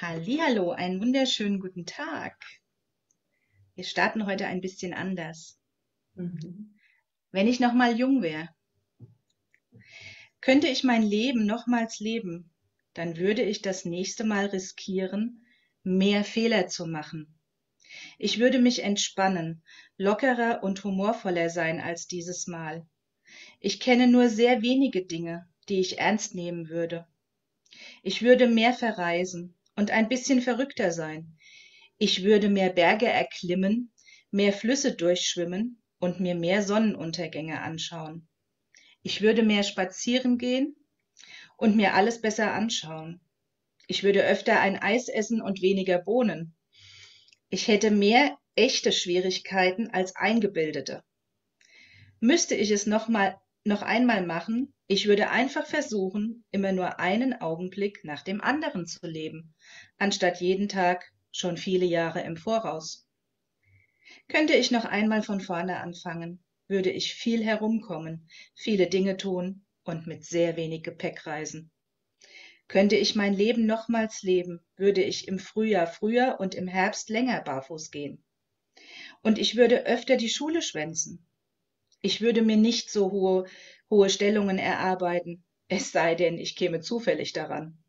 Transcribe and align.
Hallihallo, 0.00 0.72
einen 0.72 1.00
wunderschönen 1.00 1.60
guten 1.60 1.86
Tag. 1.86 2.36
Wir 3.76 3.84
starten 3.84 4.26
heute 4.26 4.48
ein 4.48 4.60
bisschen 4.60 4.92
anders. 4.92 5.56
Mhm. 6.14 6.74
Wenn 7.30 7.46
ich 7.46 7.60
noch 7.60 7.74
mal 7.74 7.96
jung 7.96 8.20
wäre, 8.20 8.48
könnte 10.40 10.66
ich 10.66 10.82
mein 10.82 11.04
Leben 11.04 11.46
nochmals 11.46 12.00
leben, 12.00 12.50
dann 12.94 13.18
würde 13.18 13.42
ich 13.42 13.62
das 13.62 13.84
nächste 13.84 14.24
Mal 14.24 14.46
riskieren, 14.46 15.46
mehr 15.84 16.24
Fehler 16.24 16.66
zu 16.66 16.86
machen. 16.86 17.38
Ich 18.18 18.40
würde 18.40 18.58
mich 18.58 18.82
entspannen, 18.82 19.62
lockerer 19.96 20.64
und 20.64 20.82
humorvoller 20.82 21.50
sein 21.50 21.80
als 21.80 22.08
dieses 22.08 22.48
Mal. 22.48 22.84
Ich 23.60 23.78
kenne 23.78 24.08
nur 24.08 24.28
sehr 24.28 24.60
wenige 24.60 25.06
Dinge, 25.06 25.48
die 25.68 25.78
ich 25.78 26.00
ernst 26.00 26.34
nehmen 26.34 26.68
würde. 26.68 27.06
Ich 28.02 28.22
würde 28.22 28.48
mehr 28.48 28.74
verreisen, 28.74 29.56
und 29.76 29.90
ein 29.90 30.08
bisschen 30.08 30.40
verrückter 30.40 30.92
sein. 30.92 31.36
Ich 31.98 32.24
würde 32.24 32.48
mehr 32.48 32.70
Berge 32.70 33.06
erklimmen, 33.06 33.92
mehr 34.30 34.52
Flüsse 34.52 34.94
durchschwimmen 34.94 35.82
und 35.98 36.20
mir 36.20 36.34
mehr 36.34 36.62
Sonnenuntergänge 36.62 37.60
anschauen. 37.60 38.28
Ich 39.02 39.20
würde 39.20 39.42
mehr 39.42 39.62
spazieren 39.62 40.38
gehen 40.38 40.76
und 41.56 41.76
mir 41.76 41.94
alles 41.94 42.20
besser 42.20 42.52
anschauen. 42.52 43.20
Ich 43.86 44.02
würde 44.02 44.24
öfter 44.24 44.60
ein 44.60 44.76
Eis 44.76 45.08
essen 45.08 45.42
und 45.42 45.62
weniger 45.62 45.98
Bohnen. 45.98 46.54
Ich 47.50 47.68
hätte 47.68 47.90
mehr 47.90 48.36
echte 48.56 48.92
Schwierigkeiten 48.92 49.90
als 49.90 50.16
eingebildete. 50.16 51.04
Müsste 52.20 52.54
ich 52.54 52.70
es 52.70 52.86
noch 52.86 53.08
mal 53.08 53.38
noch 53.64 53.82
einmal 53.82 54.24
machen, 54.26 54.74
ich 54.86 55.08
würde 55.08 55.30
einfach 55.30 55.66
versuchen, 55.66 56.44
immer 56.50 56.72
nur 56.72 57.00
einen 57.00 57.40
Augenblick 57.40 58.04
nach 58.04 58.22
dem 58.22 58.42
anderen 58.42 58.86
zu 58.86 59.06
leben, 59.06 59.54
anstatt 59.96 60.40
jeden 60.40 60.68
Tag 60.68 61.10
schon 61.32 61.56
viele 61.56 61.86
Jahre 61.86 62.20
im 62.22 62.36
Voraus. 62.36 63.08
Könnte 64.28 64.54
ich 64.54 64.70
noch 64.70 64.84
einmal 64.84 65.22
von 65.22 65.40
vorne 65.40 65.80
anfangen, 65.80 66.44
würde 66.68 66.90
ich 66.90 67.14
viel 67.14 67.42
herumkommen, 67.42 68.28
viele 68.54 68.86
Dinge 68.88 69.16
tun 69.16 69.64
und 69.82 70.06
mit 70.06 70.24
sehr 70.24 70.56
wenig 70.56 70.82
Gepäck 70.82 71.26
reisen. 71.26 71.70
Könnte 72.68 72.96
ich 72.96 73.14
mein 73.14 73.34
Leben 73.34 73.66
nochmals 73.66 74.22
leben, 74.22 74.60
würde 74.76 75.02
ich 75.02 75.28
im 75.28 75.38
Frühjahr 75.38 75.86
früher 75.86 76.36
und 76.40 76.54
im 76.54 76.66
Herbst 76.66 77.08
länger 77.08 77.40
barfuß 77.42 77.90
gehen. 77.90 78.24
Und 79.22 79.38
ich 79.38 79.56
würde 79.56 79.86
öfter 79.86 80.16
die 80.16 80.28
Schule 80.28 80.62
schwänzen, 80.62 81.26
ich 82.04 82.20
würde 82.20 82.42
mir 82.42 82.58
nicht 82.58 82.90
so 82.90 83.10
hohe, 83.10 83.46
hohe 83.88 84.10
Stellungen 84.10 84.58
erarbeiten, 84.58 85.42
es 85.68 85.90
sei 85.90 86.14
denn, 86.14 86.36
ich 86.36 86.54
käme 86.54 86.82
zufällig 86.82 87.32
daran. 87.32 87.82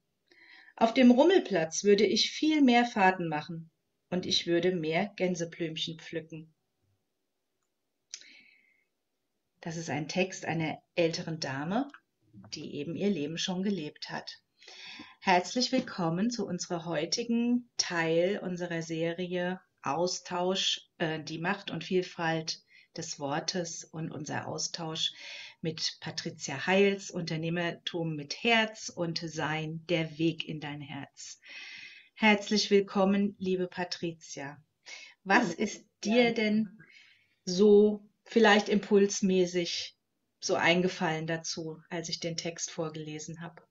Auf 0.77 0.93
dem 0.93 1.11
Rummelplatz 1.11 1.83
würde 1.83 2.05
ich 2.05 2.31
viel 2.31 2.61
mehr 2.61 2.85
Fahrten 2.85 3.27
machen 3.27 3.69
und 4.09 4.25
ich 4.25 4.47
würde 4.47 4.73
mehr 4.73 5.11
Gänseblümchen 5.17 5.99
pflücken. 5.99 6.53
Das 9.59 9.75
ist 9.75 9.89
ein 9.89 10.07
Text 10.07 10.45
einer 10.45 10.81
älteren 10.95 11.41
Dame, 11.41 11.89
die 12.53 12.75
eben 12.75 12.95
ihr 12.95 13.09
Leben 13.09 13.37
schon 13.37 13.63
gelebt 13.63 14.09
hat. 14.09 14.41
Herzlich 15.19 15.73
willkommen 15.73 16.31
zu 16.31 16.47
unserer 16.47 16.85
heutigen 16.85 17.69
Teil 17.75 18.39
unserer 18.41 18.81
Serie 18.81 19.59
Austausch, 19.81 20.87
äh, 20.99 21.21
die 21.21 21.39
Macht 21.39 21.69
und 21.69 21.83
Vielfalt 21.83 22.64
des 22.97 23.19
Wortes 23.19 23.83
und 23.83 24.11
unser 24.11 24.47
Austausch 24.47 25.13
mit 25.61 25.97
Patricia 25.99 26.67
Heils, 26.67 27.11
Unternehmertum 27.11 28.15
mit 28.15 28.43
Herz 28.43 28.89
und 28.89 29.19
Sein, 29.19 29.83
der 29.89 30.17
Weg 30.17 30.47
in 30.47 30.59
dein 30.59 30.81
Herz. 30.81 31.39
Herzlich 32.13 32.71
willkommen, 32.71 33.35
liebe 33.39 33.67
Patricia. 33.67 34.63
Was 35.23 35.53
ist 35.53 35.85
dir 36.03 36.33
denn 36.33 36.79
so 37.45 38.07
vielleicht 38.23 38.69
impulsmäßig 38.69 39.97
so 40.39 40.55
eingefallen 40.55 41.27
dazu, 41.27 41.81
als 41.89 42.09
ich 42.09 42.19
den 42.19 42.37
Text 42.37 42.71
vorgelesen 42.71 43.41
habe? 43.41 43.63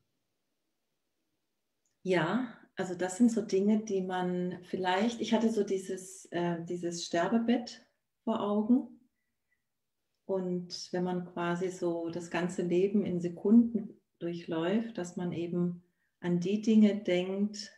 Ja, 2.02 2.52
also 2.76 2.94
das 2.94 3.16
sind 3.16 3.30
so 3.30 3.40
Dinge, 3.40 3.84
die 3.84 4.02
man 4.02 4.58
vielleicht, 4.64 5.20
ich 5.20 5.32
hatte 5.32 5.50
so 5.50 5.62
dieses, 5.62 6.26
äh, 6.32 6.56
dieses 6.64 7.06
Sterbebett 7.06 7.86
vor 8.24 8.40
Augen 8.40 8.93
und 10.26 10.88
wenn 10.92 11.04
man 11.04 11.26
quasi 11.26 11.70
so 11.70 12.08
das 12.10 12.30
ganze 12.30 12.62
Leben 12.62 13.04
in 13.04 13.20
Sekunden 13.20 14.00
durchläuft, 14.18 14.96
dass 14.96 15.16
man 15.16 15.32
eben 15.32 15.82
an 16.20 16.40
die 16.40 16.62
Dinge 16.62 16.96
denkt, 16.96 17.72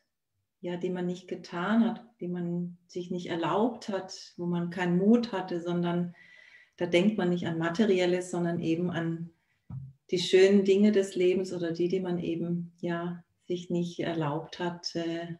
ja, 0.60 0.76
die 0.76 0.90
man 0.90 1.06
nicht 1.06 1.28
getan 1.28 1.84
hat, 1.84 2.04
die 2.20 2.28
man 2.28 2.78
sich 2.86 3.10
nicht 3.10 3.26
erlaubt 3.26 3.88
hat, 3.88 4.32
wo 4.36 4.46
man 4.46 4.70
keinen 4.70 4.98
Mut 4.98 5.32
hatte, 5.32 5.60
sondern 5.60 6.14
da 6.76 6.86
denkt 6.86 7.18
man 7.18 7.30
nicht 7.30 7.46
an 7.46 7.58
materielles, 7.58 8.30
sondern 8.30 8.60
eben 8.60 8.90
an 8.90 9.30
die 10.10 10.18
schönen 10.18 10.64
Dinge 10.64 10.92
des 10.92 11.16
Lebens 11.16 11.52
oder 11.52 11.72
die, 11.72 11.88
die 11.88 12.00
man 12.00 12.18
eben 12.18 12.72
ja 12.80 13.24
sich 13.46 13.70
nicht 13.70 14.00
erlaubt 14.00 14.58
hat, 14.58 14.94
äh, 14.94 15.34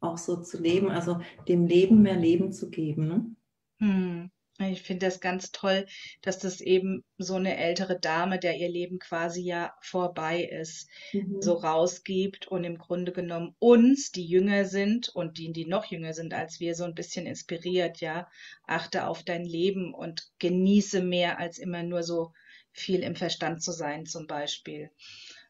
auch 0.00 0.18
so 0.18 0.42
zu 0.42 0.60
leben, 0.60 0.90
also 0.90 1.20
dem 1.48 1.66
Leben 1.66 2.02
mehr 2.02 2.16
Leben 2.16 2.52
zu 2.52 2.70
geben. 2.70 3.08
Ne? 3.08 3.36
Hm. 3.80 4.30
Ich 4.60 4.82
finde 4.82 5.06
das 5.06 5.20
ganz 5.20 5.52
toll, 5.52 5.86
dass 6.20 6.40
das 6.40 6.60
eben 6.60 7.04
so 7.16 7.36
eine 7.36 7.56
ältere 7.56 7.98
Dame, 8.00 8.40
der 8.40 8.56
ihr 8.56 8.68
Leben 8.68 8.98
quasi 8.98 9.42
ja 9.42 9.72
vorbei 9.80 10.42
ist, 10.42 10.88
mhm. 11.12 11.40
so 11.40 11.54
rausgibt 11.54 12.48
und 12.48 12.64
im 12.64 12.76
Grunde 12.76 13.12
genommen 13.12 13.54
uns, 13.60 14.10
die 14.10 14.26
jünger 14.26 14.64
sind 14.64 15.10
und 15.10 15.38
die, 15.38 15.52
die 15.52 15.66
noch 15.66 15.84
jünger 15.84 16.12
sind 16.12 16.34
als 16.34 16.58
wir, 16.58 16.74
so 16.74 16.84
ein 16.84 16.94
bisschen 16.94 17.26
inspiriert, 17.26 18.00
ja. 18.00 18.28
Achte 18.66 19.06
auf 19.06 19.22
dein 19.22 19.44
Leben 19.44 19.94
und 19.94 20.28
genieße 20.40 21.02
mehr 21.02 21.38
als 21.38 21.58
immer 21.58 21.84
nur 21.84 22.02
so 22.02 22.32
viel 22.72 23.04
im 23.04 23.14
Verstand 23.14 23.62
zu 23.62 23.70
sein, 23.70 24.06
zum 24.06 24.26
Beispiel. 24.26 24.90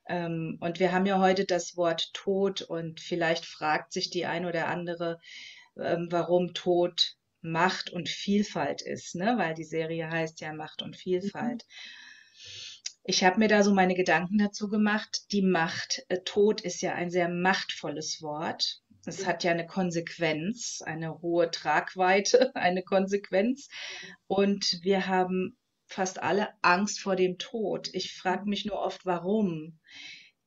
Ähm, 0.06 0.58
und 0.60 0.80
wir 0.80 0.92
haben 0.92 1.06
ja 1.06 1.18
heute 1.18 1.46
das 1.46 1.76
Wort 1.76 2.12
Tod 2.12 2.60
und 2.60 3.00
vielleicht 3.00 3.46
fragt 3.46 3.92
sich 3.92 4.10
die 4.10 4.26
ein 4.26 4.44
oder 4.44 4.68
andere, 4.68 5.18
ähm, 5.78 6.08
warum 6.10 6.52
Tod 6.52 7.17
Macht 7.50 7.90
und 7.90 8.08
Vielfalt 8.08 8.82
ist, 8.82 9.14
ne? 9.14 9.34
weil 9.38 9.54
die 9.54 9.64
Serie 9.64 10.10
heißt 10.10 10.40
ja 10.40 10.52
Macht 10.52 10.82
und 10.82 10.96
Vielfalt. 10.96 11.64
Ich 13.04 13.24
habe 13.24 13.38
mir 13.38 13.48
da 13.48 13.62
so 13.62 13.72
meine 13.72 13.94
Gedanken 13.94 14.36
dazu 14.36 14.68
gemacht. 14.68 15.32
Die 15.32 15.40
Macht, 15.40 16.04
äh, 16.08 16.18
Tod 16.24 16.60
ist 16.60 16.82
ja 16.82 16.94
ein 16.94 17.10
sehr 17.10 17.28
machtvolles 17.28 18.20
Wort. 18.20 18.82
Es 19.06 19.26
hat 19.26 19.44
ja 19.44 19.52
eine 19.52 19.66
Konsequenz, 19.66 20.82
eine 20.84 21.22
hohe 21.22 21.50
Tragweite, 21.50 22.50
eine 22.54 22.82
Konsequenz. 22.82 23.68
Und 24.26 24.80
wir 24.82 25.06
haben 25.06 25.56
fast 25.86 26.22
alle 26.22 26.50
Angst 26.60 27.00
vor 27.00 27.16
dem 27.16 27.38
Tod. 27.38 27.88
Ich 27.94 28.14
frage 28.14 28.46
mich 28.46 28.66
nur 28.66 28.78
oft, 28.78 29.06
warum. 29.06 29.78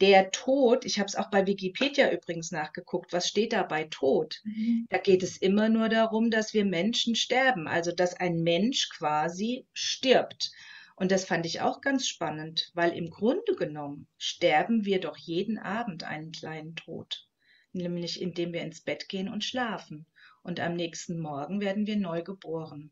Der 0.02 0.32
Tod, 0.32 0.84
ich 0.84 0.98
habe 0.98 1.08
es 1.08 1.16
auch 1.16 1.30
bei 1.30 1.46
Wikipedia 1.46 2.12
übrigens 2.12 2.52
nachgeguckt, 2.52 3.14
was 3.14 3.28
steht 3.28 3.54
da 3.54 3.62
bei 3.62 3.84
Tod? 3.84 4.42
Mhm. 4.44 4.88
Da 4.90 4.98
geht 4.98 5.22
es 5.22 5.38
immer 5.38 5.70
nur 5.70 5.90
darum, 5.90 6.32
dass 6.32 6.56
wir 6.56 6.66
Menschen 6.66 7.16
sterben, 7.16 7.68
also 7.68 7.92
dass 7.92 8.16
ein 8.16 8.42
Mensch 8.42 8.90
quasi 8.90 9.68
stirbt. 9.74 10.52
Und 10.96 11.12
das 11.12 11.26
fand 11.26 11.46
ich 11.46 11.62
auch 11.62 11.82
ganz 11.82 12.08
spannend, 12.08 12.72
weil 12.74 12.94
im 12.94 13.10
Grunde 13.12 13.56
genommen 13.56 14.08
sterben 14.18 14.86
wir 14.86 15.00
doch 15.00 15.18
jeden 15.18 15.60
Abend 15.60 16.04
einen 16.04 16.32
kleinen 16.32 16.76
Tod, 16.76 17.28
nämlich 17.72 18.22
indem 18.22 18.54
wir 18.54 18.62
ins 18.62 18.82
Bett 18.82 19.08
gehen 19.08 19.30
und 19.30 19.44
schlafen. 19.44 20.06
Und 20.44 20.60
am 20.60 20.76
nächsten 20.76 21.20
Morgen 21.20 21.62
werden 21.62 21.86
wir 21.86 21.98
neu 21.98 22.24
geboren. 22.24 22.92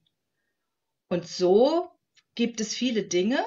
Und 1.08 1.28
so 1.28 1.90
gibt 2.36 2.62
es 2.62 2.76
viele 2.76 3.04
Dinge, 3.04 3.44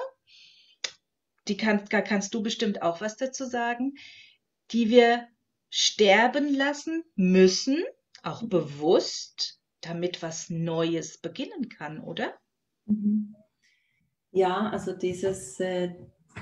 die 1.47 1.57
kann, 1.57 1.83
da 1.89 2.01
kannst 2.01 2.33
du 2.33 2.41
bestimmt 2.41 2.81
auch 2.81 3.01
was 3.01 3.17
dazu 3.17 3.45
sagen, 3.45 3.95
die 4.71 4.89
wir 4.89 5.27
sterben 5.69 6.53
lassen 6.53 7.03
müssen, 7.15 7.83
auch 8.21 8.43
bewusst, 8.43 9.59
damit 9.81 10.21
was 10.21 10.49
Neues 10.49 11.17
beginnen 11.17 11.67
kann, 11.69 11.99
oder? 11.99 12.33
Mhm. 12.85 13.35
Ja, 14.31 14.69
also 14.69 14.93
dieses, 14.93 15.59
äh, 15.59 15.93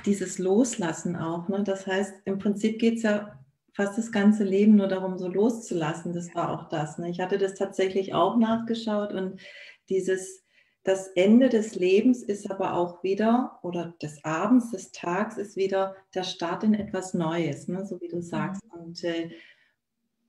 dieses 0.05 0.37
Loslassen 0.37 1.15
auch. 1.15 1.49
Ne? 1.49 1.63
Das 1.63 1.87
heißt, 1.87 2.13
im 2.25 2.37
Prinzip 2.39 2.79
geht 2.79 2.97
es 2.97 3.03
ja 3.03 3.39
fast 3.73 3.97
das 3.97 4.11
ganze 4.11 4.43
Leben 4.43 4.75
nur 4.75 4.87
darum, 4.87 5.17
so 5.17 5.27
loszulassen. 5.27 6.13
Das 6.13 6.33
war 6.35 6.51
auch 6.51 6.69
das. 6.69 6.97
Ne? 6.97 7.09
Ich 7.09 7.19
hatte 7.19 7.37
das 7.37 7.55
tatsächlich 7.55 8.13
auch 8.13 8.37
nachgeschaut 8.37 9.13
und 9.13 9.41
dieses 9.89 10.40
das 10.83 11.07
Ende 11.09 11.49
des 11.49 11.75
Lebens 11.75 12.23
ist 12.23 12.49
aber 12.49 12.73
auch 12.73 13.03
wieder, 13.03 13.59
oder 13.61 13.93
des 14.01 14.23
Abends, 14.25 14.71
des 14.71 14.91
Tags 14.91 15.37
ist 15.37 15.55
wieder 15.55 15.95
der 16.15 16.23
Start 16.23 16.63
in 16.63 16.73
etwas 16.73 17.13
Neues, 17.13 17.67
ne? 17.67 17.85
so 17.85 18.01
wie 18.01 18.07
du 18.07 18.21
sagst. 18.21 18.63
Mhm. 18.65 18.81
Und 18.81 19.03
äh, 19.03 19.29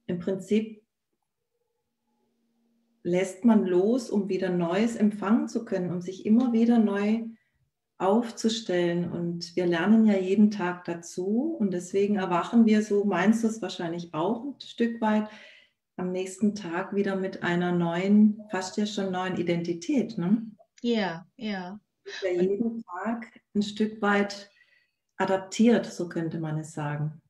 im 0.06 0.18
Prinzip 0.18 0.82
lässt 3.02 3.44
man 3.44 3.64
los, 3.64 4.10
um 4.10 4.28
wieder 4.28 4.50
Neues 4.50 4.96
empfangen 4.96 5.48
zu 5.48 5.64
können, 5.64 5.90
um 5.90 6.00
sich 6.00 6.26
immer 6.26 6.52
wieder 6.52 6.78
neu 6.78 7.24
aufzustellen. 7.98 9.10
Und 9.10 9.56
wir 9.56 9.66
lernen 9.66 10.04
ja 10.06 10.18
jeden 10.18 10.50
Tag 10.50 10.84
dazu. 10.84 11.56
Und 11.58 11.72
deswegen 11.72 12.16
erwachen 12.16 12.66
wir, 12.66 12.82
so 12.82 13.04
meinst 13.04 13.42
du 13.42 13.48
es 13.48 13.62
wahrscheinlich 13.62 14.12
auch 14.12 14.44
ein 14.44 14.60
Stück 14.60 15.00
weit, 15.00 15.28
am 15.96 16.12
nächsten 16.12 16.54
Tag 16.54 16.94
wieder 16.94 17.16
mit 17.16 17.42
einer 17.42 17.72
neuen, 17.72 18.42
fast 18.50 18.76
ja 18.76 18.86
schon 18.86 19.12
neuen 19.12 19.36
Identität. 19.36 20.18
Ne? 20.18 20.42
Ja, 20.82 21.26
ja. 21.36 21.80
Ja 22.22 22.30
jeden 22.30 22.82
Tag 22.82 23.40
ein 23.54 23.62
Stück 23.62 24.02
weit 24.02 24.50
adaptiert, 25.16 25.86
so 25.86 26.08
könnte 26.08 26.40
man 26.40 26.58
es 26.58 26.72
sagen. 26.72 27.22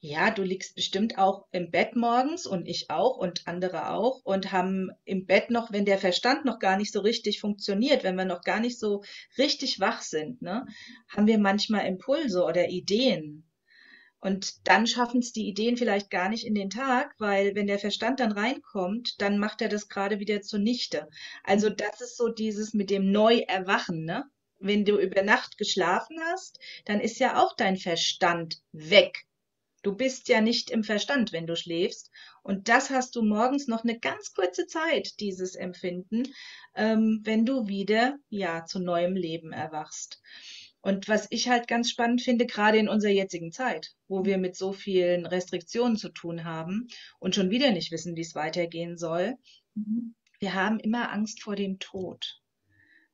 Ja, 0.00 0.30
du 0.30 0.42
liegst 0.42 0.74
bestimmt 0.74 1.18
auch 1.18 1.46
im 1.52 1.70
Bett 1.70 1.96
morgens 1.96 2.46
und 2.46 2.66
ich 2.66 2.90
auch 2.90 3.18
und 3.18 3.46
andere 3.46 3.90
auch 3.90 4.22
und 4.24 4.50
haben 4.50 4.90
im 5.04 5.26
Bett 5.26 5.50
noch, 5.50 5.70
wenn 5.70 5.84
der 5.84 5.98
Verstand 5.98 6.44
noch 6.44 6.58
gar 6.58 6.76
nicht 6.76 6.92
so 6.92 7.00
richtig 7.00 7.40
funktioniert, 7.40 8.02
wenn 8.02 8.16
wir 8.16 8.24
noch 8.24 8.42
gar 8.42 8.60
nicht 8.60 8.78
so 8.78 9.02
richtig 9.36 9.78
wach 9.78 10.00
sind, 10.00 10.40
ne, 10.40 10.66
haben 11.08 11.26
wir 11.26 11.38
manchmal 11.38 11.86
Impulse 11.86 12.42
oder 12.42 12.68
Ideen. 12.68 13.45
Und 14.20 14.66
dann 14.66 14.86
schaffen 14.86 15.20
es 15.20 15.32
die 15.32 15.46
Ideen 15.46 15.76
vielleicht 15.76 16.10
gar 16.10 16.28
nicht 16.28 16.46
in 16.46 16.54
den 16.54 16.70
Tag, 16.70 17.14
weil 17.18 17.54
wenn 17.54 17.66
der 17.66 17.78
Verstand 17.78 18.20
dann 18.20 18.32
reinkommt, 18.32 19.20
dann 19.20 19.38
macht 19.38 19.62
er 19.62 19.68
das 19.68 19.88
gerade 19.88 20.18
wieder 20.20 20.42
zunichte. 20.42 21.08
Also 21.44 21.70
das 21.70 22.00
ist 22.00 22.16
so 22.16 22.28
dieses 22.28 22.74
mit 22.74 22.90
dem 22.90 23.12
Neuerwachen, 23.12 24.04
ne? 24.04 24.24
Wenn 24.58 24.84
du 24.86 24.98
über 24.98 25.22
Nacht 25.22 25.58
geschlafen 25.58 26.18
hast, 26.30 26.58
dann 26.86 27.00
ist 27.00 27.18
ja 27.18 27.42
auch 27.42 27.54
dein 27.56 27.76
Verstand 27.76 28.62
weg. 28.72 29.26
Du 29.82 29.94
bist 29.94 30.28
ja 30.28 30.40
nicht 30.40 30.70
im 30.70 30.82
Verstand, 30.82 31.32
wenn 31.32 31.46
du 31.46 31.54
schläfst. 31.54 32.10
Und 32.42 32.68
das 32.68 32.90
hast 32.90 33.14
du 33.14 33.22
morgens 33.22 33.68
noch 33.68 33.84
eine 33.84 33.98
ganz 34.00 34.34
kurze 34.34 34.66
Zeit, 34.66 35.20
dieses 35.20 35.54
Empfinden, 35.54 36.24
ähm, 36.74 37.20
wenn 37.22 37.46
du 37.46 37.68
wieder, 37.68 38.16
ja, 38.28 38.64
zu 38.64 38.80
neuem 38.80 39.14
Leben 39.14 39.52
erwachst. 39.52 40.20
Und 40.86 41.08
was 41.08 41.26
ich 41.30 41.48
halt 41.48 41.66
ganz 41.66 41.90
spannend 41.90 42.22
finde, 42.22 42.46
gerade 42.46 42.78
in 42.78 42.88
unserer 42.88 43.10
jetzigen 43.10 43.50
Zeit, 43.50 43.96
wo 44.06 44.24
wir 44.24 44.38
mit 44.38 44.54
so 44.54 44.72
vielen 44.72 45.26
Restriktionen 45.26 45.96
zu 45.96 46.10
tun 46.10 46.44
haben 46.44 46.86
und 47.18 47.34
schon 47.34 47.50
wieder 47.50 47.72
nicht 47.72 47.90
wissen, 47.90 48.14
wie 48.14 48.20
es 48.20 48.36
weitergehen 48.36 48.96
soll, 48.96 49.34
wir 50.38 50.54
haben 50.54 50.78
immer 50.78 51.10
Angst 51.10 51.42
vor 51.42 51.56
dem 51.56 51.80
Tod. 51.80 52.40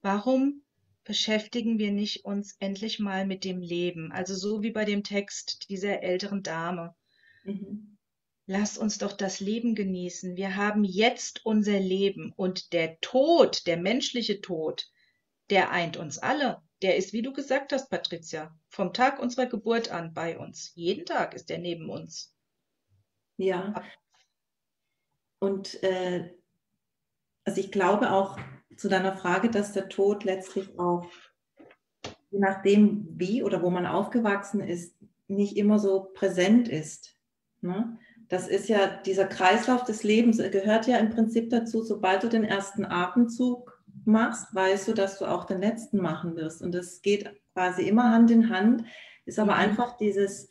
Warum 0.02 0.62
beschäftigen 1.04 1.78
wir 1.78 1.92
nicht 1.92 2.26
uns 2.26 2.56
endlich 2.58 2.98
mal 2.98 3.26
mit 3.26 3.42
dem 3.42 3.62
Leben. 3.62 4.12
Also 4.12 4.34
so 4.34 4.62
wie 4.62 4.70
bei 4.70 4.84
dem 4.84 5.02
Text 5.02 5.70
dieser 5.70 6.02
älteren 6.02 6.42
Dame. 6.42 6.94
Mhm. 7.44 7.96
Lass 8.44 8.76
uns 8.76 8.98
doch 8.98 9.14
das 9.14 9.40
Leben 9.40 9.74
genießen. 9.74 10.36
Wir 10.36 10.56
haben 10.56 10.84
jetzt 10.84 11.40
unser 11.46 11.80
Leben 11.80 12.34
und 12.36 12.74
der 12.74 13.00
Tod, 13.00 13.66
der 13.66 13.78
menschliche 13.78 14.42
Tod, 14.42 14.90
der 15.50 15.70
eint 15.70 15.96
uns 15.96 16.18
alle. 16.18 16.62
Der 16.82 16.96
ist, 16.96 17.12
wie 17.12 17.22
du 17.22 17.32
gesagt 17.32 17.72
hast, 17.72 17.90
Patricia, 17.90 18.54
vom 18.68 18.92
Tag 18.92 19.20
unserer 19.20 19.46
Geburt 19.46 19.90
an 19.90 20.14
bei 20.14 20.38
uns. 20.38 20.72
Jeden 20.74 21.06
Tag 21.06 21.34
ist 21.34 21.50
er 21.50 21.58
neben 21.58 21.88
uns. 21.90 22.34
Ja. 23.36 23.82
Und 25.38 25.82
äh, 25.82 26.32
also 27.44 27.60
ich 27.60 27.70
glaube 27.70 28.12
auch, 28.12 28.38
zu 28.76 28.88
deiner 28.88 29.16
Frage, 29.16 29.50
dass 29.50 29.72
der 29.72 29.88
Tod 29.88 30.24
letztlich 30.24 30.78
auch, 30.78 31.06
je 32.30 32.38
nachdem 32.38 33.06
wie 33.10 33.42
oder 33.42 33.62
wo 33.62 33.70
man 33.70 33.86
aufgewachsen 33.86 34.60
ist, 34.60 34.96
nicht 35.28 35.56
immer 35.56 35.78
so 35.78 36.10
präsent 36.14 36.68
ist. 36.68 37.16
Ne? 37.60 37.98
Das 38.28 38.48
ist 38.48 38.68
ja 38.68 38.86
dieser 39.02 39.26
Kreislauf 39.26 39.84
des 39.84 40.02
Lebens, 40.02 40.38
gehört 40.38 40.86
ja 40.86 40.98
im 40.98 41.10
Prinzip 41.10 41.50
dazu, 41.50 41.82
sobald 41.82 42.22
du 42.22 42.28
den 42.28 42.44
ersten 42.44 42.84
Atemzug 42.84 43.71
machst, 44.04 44.54
weißt 44.54 44.88
du, 44.88 44.92
dass 44.92 45.18
du 45.18 45.26
auch 45.26 45.44
den 45.44 45.60
letzten 45.60 45.98
machen 45.98 46.36
wirst. 46.36 46.62
Und 46.62 46.72
das 46.72 47.02
geht 47.02 47.30
quasi 47.54 47.82
immer 47.82 48.10
Hand 48.12 48.30
in 48.30 48.50
Hand, 48.50 48.84
ist 49.24 49.38
aber 49.38 49.52
mhm. 49.54 49.58
einfach 49.58 49.96
dieses, 49.96 50.48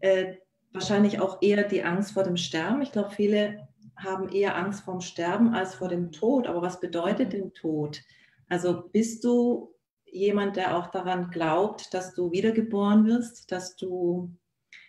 äh, 0.00 0.34
wahrscheinlich 0.72 1.20
auch 1.20 1.40
eher 1.40 1.62
die 1.64 1.84
Angst 1.84 2.12
vor 2.12 2.24
dem 2.24 2.36
Sterben. 2.36 2.82
Ich 2.82 2.92
glaube, 2.92 3.10
viele 3.10 3.68
haben 3.96 4.28
eher 4.28 4.56
Angst 4.56 4.84
vorm 4.84 5.00
Sterben 5.00 5.54
als 5.54 5.74
vor 5.74 5.88
dem 5.88 6.12
Tod. 6.12 6.46
Aber 6.46 6.62
was 6.62 6.80
bedeutet 6.80 7.32
denn 7.32 7.54
Tod? 7.54 8.02
Also 8.48 8.88
bist 8.92 9.24
du 9.24 9.74
jemand, 10.04 10.56
der 10.56 10.76
auch 10.76 10.88
daran 10.88 11.30
glaubt, 11.30 11.94
dass 11.94 12.14
du 12.14 12.30
wiedergeboren 12.32 13.06
wirst, 13.06 13.50
dass 13.50 13.76
du, 13.76 14.36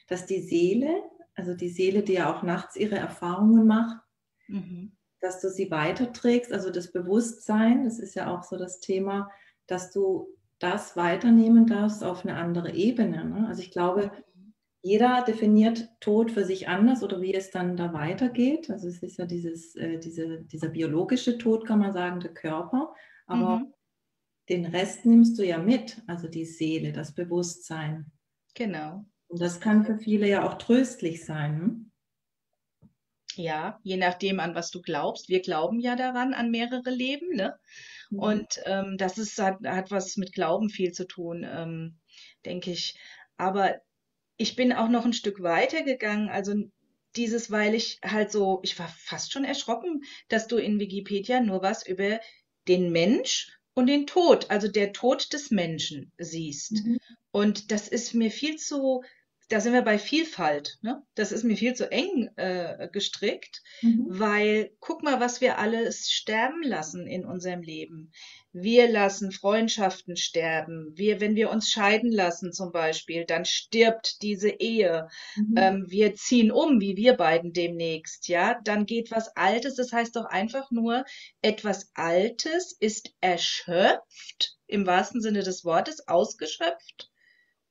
dass 0.08 0.26
die 0.26 0.42
Seele, 0.42 1.04
also 1.36 1.54
die 1.54 1.70
Seele, 1.70 2.04
die 2.04 2.14
ja 2.14 2.34
auch 2.34 2.44
nachts 2.44 2.76
ihre 2.76 2.96
Erfahrungen 2.96 3.66
macht, 3.66 3.98
mhm. 4.48 4.96
Dass 5.26 5.42
du 5.42 5.50
sie 5.50 5.72
weiterträgst, 5.72 6.54
also 6.54 6.70
das 6.70 6.92
Bewusstsein, 6.92 7.84
das 7.84 8.00
ist 8.00 8.14
ja 8.14 8.34
auch 8.34 8.44
so 8.44 8.58
das 8.58 8.80
Thema, 8.80 9.32
dass 9.66 9.92
du 9.92 10.28
das 10.60 10.96
weiternehmen 10.96 11.66
darfst 11.66 12.04
auf 12.04 12.24
eine 12.24 12.38
andere 12.38 12.74
Ebene. 12.74 13.26
Ne? 13.26 13.48
Also 13.48 13.62
ich 13.62 13.72
glaube, 13.72 14.12
jeder 14.84 15.24
definiert 15.24 15.90
Tod 16.00 16.32
für 16.32 16.46
sich 16.46 16.68
anders 16.68 17.02
oder 17.02 17.20
wie 17.22 17.34
es 17.34 17.50
dann 17.50 17.76
da 17.76 17.92
weitergeht. 17.92 18.70
Also 18.70 18.88
es 18.88 19.02
ist 19.02 19.18
ja 19.18 19.26
dieses, 19.26 19.76
äh, 19.76 19.98
diese, 19.98 20.44
dieser 20.44 20.70
biologische 20.70 21.40
Tod, 21.40 21.66
kann 21.66 21.80
man 21.80 21.92
sagen, 21.92 22.20
der 22.20 22.34
Körper. 22.34 22.94
Aber 23.26 23.60
mhm. 23.60 23.74
den 24.48 24.66
Rest 24.66 25.06
nimmst 25.06 25.40
du 25.40 25.44
ja 25.44 25.58
mit, 25.58 26.04
also 26.06 26.28
die 26.28 26.46
Seele, 26.46 26.94
das 26.94 27.16
Bewusstsein. 27.16 28.12
Genau. 28.54 29.04
Und 29.28 29.42
das 29.42 29.60
kann 29.60 29.86
für 29.86 29.98
viele 29.98 30.30
ja 30.30 30.48
auch 30.48 30.54
tröstlich 30.54 31.26
sein. 31.26 31.60
Hm? 31.60 31.92
Ja, 33.38 33.80
je 33.84 33.98
nachdem, 33.98 34.40
an 34.40 34.56
was 34.56 34.72
du 34.72 34.82
glaubst. 34.82 35.30
Wir 35.30 35.42
glauben 35.42 35.80
ja 35.80 35.96
daran, 35.96 36.34
an 36.34 36.52
mehrere 36.52 36.90
Leben. 36.90 37.36
Ne? 37.36 37.58
Mhm. 38.10 38.20
Und 38.20 38.60
ähm, 38.66 38.98
das 38.98 39.18
ist, 39.18 39.38
hat, 39.40 39.60
hat 39.66 39.92
was 39.92 40.18
mit 40.18 40.34
Glauben 40.34 40.70
viel 40.70 40.92
zu 40.92 41.06
tun, 41.06 41.46
ähm, 41.48 41.98
denke 42.46 42.72
ich. 42.72 42.98
Aber 43.38 43.76
ich 44.38 44.56
bin 44.56 44.74
auch 44.74 44.90
noch 44.90 45.06
ein 45.06 45.14
Stück 45.14 45.42
weiter 45.42 45.84
gegangen. 45.84 46.30
Also 46.30 46.54
dieses, 47.16 47.52
weil 47.52 47.74
ich 47.76 48.00
halt 48.04 48.32
so, 48.32 48.60
ich 48.64 48.78
war 48.80 48.88
fast 48.88 49.32
schon 49.32 49.46
erschrocken, 49.46 50.04
dass 50.28 50.48
du 50.48 50.58
in 50.58 50.80
Wikipedia 50.80 51.42
nur 51.42 51.62
was 51.62 51.86
über 51.86 52.20
den 52.68 52.92
Mensch 52.92 53.52
und 53.74 53.88
den 53.88 54.08
Tod, 54.08 54.50
also 54.50 54.68
der 54.68 54.94
Tod 54.94 55.34
des 55.34 55.52
Menschen 55.52 56.12
siehst. 56.18 56.72
Mhm. 56.72 56.98
Und 57.32 57.72
das 57.72 57.88
ist 57.88 58.14
mir 58.14 58.32
viel 58.32 58.56
zu 58.56 59.04
da 59.50 59.60
sind 59.60 59.74
wir 59.74 59.84
bei 59.84 60.00
Vielfalt. 60.00 60.80
Ne? 60.82 61.04
Das 61.14 61.32
ist 61.32 61.44
mir 61.44 61.56
viel 61.56 61.76
zu 61.76 61.92
eng 61.92 62.30
äh, 62.36 62.90
gestrickt, 62.92 63.62
mhm. 63.82 64.06
weil 64.08 64.72
guck 64.80 65.04
mal, 65.04 65.20
was 65.20 65.40
wir 65.40 65.60
alles 65.60 66.10
sterben 66.10 66.64
lassen 66.64 67.06
in 67.06 67.26
unserem 67.26 67.62
Leben. 67.62 68.12
Wir 68.54 68.90
lassen 68.90 69.32
Freundschaften 69.32 70.16
sterben. 70.16 70.94
Wir, 70.96 71.20
wenn 71.20 71.36
wir 71.36 71.52
uns 71.52 71.70
scheiden 71.70 72.12
lassen 72.12 72.54
zum 72.54 72.72
Beispiel, 72.72 73.26
dann 73.26 73.46
stirbt 73.46 74.22
diese 74.24 74.50
Ehe. 74.50 75.10
Mhm. 75.36 75.56
Ähm, 75.58 75.86
wir 75.90 76.16
ziehen 76.16 76.52
um, 76.52 76.82
wie 76.82 76.96
wir 76.96 77.14
beiden 77.14 77.54
demnächst. 77.54 78.28
Ja, 78.28 78.60
dann 78.64 78.86
geht 78.86 79.12
was 79.12 79.36
Altes. 79.36 79.76
Das 79.76 79.92
heißt 79.92 80.16
doch 80.16 80.26
einfach 80.26 80.72
nur, 80.72 81.06
etwas 81.42 81.92
Altes 81.94 82.76
ist 82.80 83.14
erschöpft 83.22 84.58
im 84.66 84.88
wahrsten 84.88 85.22
Sinne 85.22 85.44
des 85.44 85.64
Wortes, 85.64 86.08
ausgeschöpft 86.08 87.12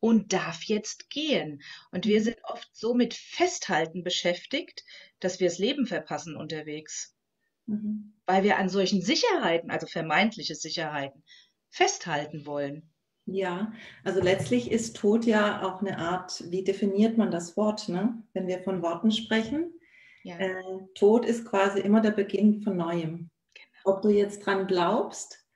und 0.05 0.35
darf 0.35 0.65
jetzt 0.65 1.09
gehen. 1.09 1.63
Und 1.91 2.05
wir 2.05 2.21
mhm. 2.21 2.25
sind 2.25 2.37
oft 2.43 2.69
so 2.77 2.93
mit 2.93 3.15
Festhalten 3.15 4.05
beschäftigt, 4.05 4.85
dass 5.19 5.41
wir 5.41 5.49
das 5.49 5.57
Leben 5.57 5.87
verpassen 5.87 6.37
unterwegs. 6.37 7.17
Mhm. 7.65 8.13
Weil 8.27 8.43
wir 8.43 8.59
an 8.59 8.69
solchen 8.69 9.01
Sicherheiten, 9.01 9.71
also 9.71 9.87
vermeintliche 9.87 10.57
Sicherheiten, 10.57 11.25
festhalten 11.71 12.45
wollen. 12.45 12.93
Ja, 13.25 13.73
also 14.05 14.21
letztlich 14.21 14.71
ist 14.71 14.95
Tod 14.95 15.25
ja 15.25 15.63
auch 15.63 15.81
eine 15.81 15.97
Art, 15.97 16.45
wie 16.51 16.63
definiert 16.63 17.17
man 17.17 17.31
das 17.31 17.57
Wort, 17.57 17.89
ne? 17.89 18.23
wenn 18.35 18.47
wir 18.47 18.63
von 18.63 18.83
Worten 18.83 19.11
sprechen. 19.11 19.73
Ja. 20.23 20.37
Äh, 20.37 20.81
Tod 20.95 21.25
ist 21.25 21.47
quasi 21.47 21.81
immer 21.81 22.03
der 22.03 22.11
Beginn 22.11 22.61
von 22.61 22.77
Neuem. 22.77 23.31
Genau. 23.55 23.97
Ob 23.97 24.03
du 24.03 24.11
jetzt 24.11 24.45
dran 24.45 24.67
glaubst, 24.67 25.47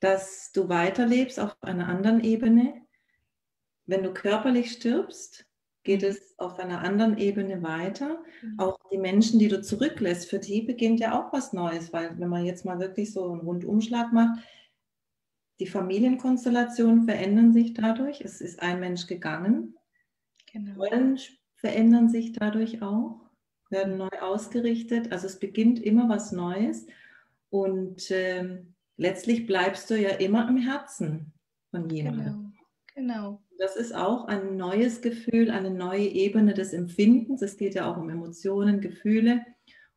dass 0.00 0.50
du 0.52 0.70
weiterlebst 0.70 1.38
auf 1.38 1.54
einer 1.62 1.88
anderen 1.88 2.24
Ebene 2.24 2.80
wenn 3.90 4.04
du 4.04 4.14
körperlich 4.14 4.70
stirbst, 4.70 5.46
geht 5.82 6.02
mhm. 6.02 6.08
es 6.08 6.38
auf 6.38 6.58
einer 6.58 6.80
anderen 6.80 7.18
Ebene 7.18 7.62
weiter. 7.62 8.22
Mhm. 8.42 8.58
Auch 8.58 8.78
die 8.90 8.98
Menschen, 8.98 9.38
die 9.38 9.48
du 9.48 9.60
zurücklässt, 9.60 10.30
für 10.30 10.38
die 10.38 10.62
beginnt 10.62 11.00
ja 11.00 11.18
auch 11.18 11.32
was 11.32 11.52
Neues, 11.52 11.92
weil 11.92 12.18
wenn 12.18 12.28
man 12.28 12.44
jetzt 12.44 12.64
mal 12.64 12.78
wirklich 12.78 13.12
so 13.12 13.32
einen 13.32 13.40
Rundumschlag 13.40 14.12
macht, 14.12 14.42
die 15.58 15.66
Familienkonstellationen 15.66 17.02
verändern 17.02 17.52
sich 17.52 17.74
dadurch. 17.74 18.22
Es 18.22 18.40
ist 18.40 18.62
ein 18.62 18.80
Mensch 18.80 19.06
gegangen. 19.06 19.74
Genau. 20.50 20.82
Rollen 20.82 21.18
verändern 21.56 22.08
sich 22.08 22.32
dadurch 22.32 22.80
auch, 22.80 23.20
werden 23.68 23.98
neu 23.98 24.08
ausgerichtet. 24.20 25.12
Also 25.12 25.26
es 25.26 25.38
beginnt 25.38 25.78
immer 25.78 26.08
was 26.08 26.32
Neues 26.32 26.86
und 27.50 28.10
äh, 28.10 28.62
letztlich 28.96 29.46
bleibst 29.46 29.90
du 29.90 30.00
ja 30.00 30.10
immer 30.10 30.48
im 30.48 30.56
Herzen 30.56 31.34
von 31.70 31.90
jemandem. 31.90 32.54
Genau. 32.94 33.32
genau 33.34 33.49
das 33.60 33.76
ist 33.76 33.94
auch 33.94 34.24
ein 34.24 34.56
neues 34.56 35.02
Gefühl, 35.02 35.50
eine 35.50 35.70
neue 35.70 36.06
Ebene 36.06 36.54
des 36.54 36.72
Empfindens. 36.72 37.42
Es 37.42 37.58
geht 37.58 37.74
ja 37.74 37.92
auch 37.92 37.98
um 37.98 38.08
Emotionen, 38.08 38.80
Gefühle. 38.80 39.44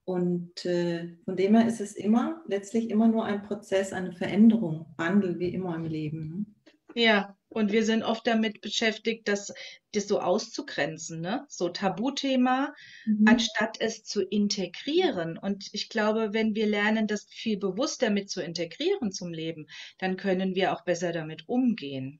Und 0.03 0.65
äh, 0.65 1.15
von 1.23 1.37
dem 1.37 1.55
her 1.55 1.65
ist 1.65 1.79
es 1.79 1.95
immer, 1.95 2.43
letztlich 2.45 2.89
immer 2.89 3.07
nur 3.07 3.23
ein 3.23 3.41
Prozess, 3.41 3.93
eine 3.93 4.11
Veränderung, 4.11 4.93
Wandel, 4.97 5.39
wie 5.39 5.53
immer 5.53 5.75
im 5.75 5.85
Leben. 5.85 6.55
Ja, 6.93 7.37
und 7.47 7.71
wir 7.71 7.85
sind 7.85 8.03
oft 8.03 8.27
damit 8.27 8.59
beschäftigt, 8.59 9.29
das, 9.29 9.53
das 9.93 10.07
so 10.09 10.19
auszugrenzen, 10.19 11.21
ne? 11.21 11.45
So 11.47 11.69
Tabuthema, 11.69 12.73
mhm. 13.05 13.27
anstatt 13.27 13.77
es 13.79 14.03
zu 14.03 14.21
integrieren. 14.23 15.37
Und 15.37 15.69
ich 15.71 15.87
glaube, 15.87 16.33
wenn 16.33 16.53
wir 16.53 16.67
lernen, 16.67 17.07
das 17.07 17.25
viel 17.29 17.57
bewusster 17.57 18.09
mit 18.09 18.29
zu 18.29 18.41
integrieren 18.41 19.13
zum 19.13 19.31
Leben, 19.31 19.67
dann 19.99 20.17
können 20.17 20.53
wir 20.53 20.73
auch 20.73 20.83
besser 20.83 21.13
damit 21.13 21.47
umgehen. 21.47 22.19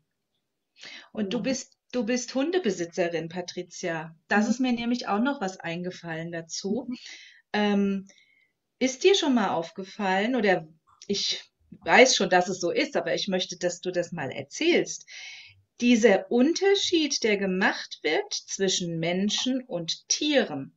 Und 1.11 1.25
ja. 1.25 1.29
du 1.29 1.43
bist 1.43 1.77
Du 1.93 2.03
bist 2.03 2.33
Hundebesitzerin, 2.33 3.29
Patricia. 3.29 4.15
Das 4.27 4.45
mhm. 4.45 4.49
ist 4.49 4.59
mir 4.59 4.71
nämlich 4.73 5.07
auch 5.07 5.19
noch 5.19 5.41
was 5.41 5.59
eingefallen 5.59 6.31
dazu. 6.31 6.87
Mhm. 6.89 6.97
Ähm, 7.53 8.07
ist 8.79 9.03
dir 9.03 9.13
schon 9.13 9.35
mal 9.35 9.49
aufgefallen 9.49 10.35
oder 10.35 10.67
ich 11.07 11.43
weiß 11.69 12.15
schon, 12.15 12.31
dass 12.31 12.49
es 12.49 12.59
so 12.59 12.71
ist, 12.71 12.95
aber 12.95 13.13
ich 13.13 13.27
möchte, 13.27 13.57
dass 13.57 13.79
du 13.79 13.91
das 13.91 14.11
mal 14.11 14.31
erzählst. 14.31 15.05
Dieser 15.81 16.31
Unterschied, 16.31 17.23
der 17.23 17.37
gemacht 17.37 17.99
wird 18.01 18.33
zwischen 18.33 18.99
Menschen 18.99 19.61
und 19.63 20.07
Tieren. 20.09 20.75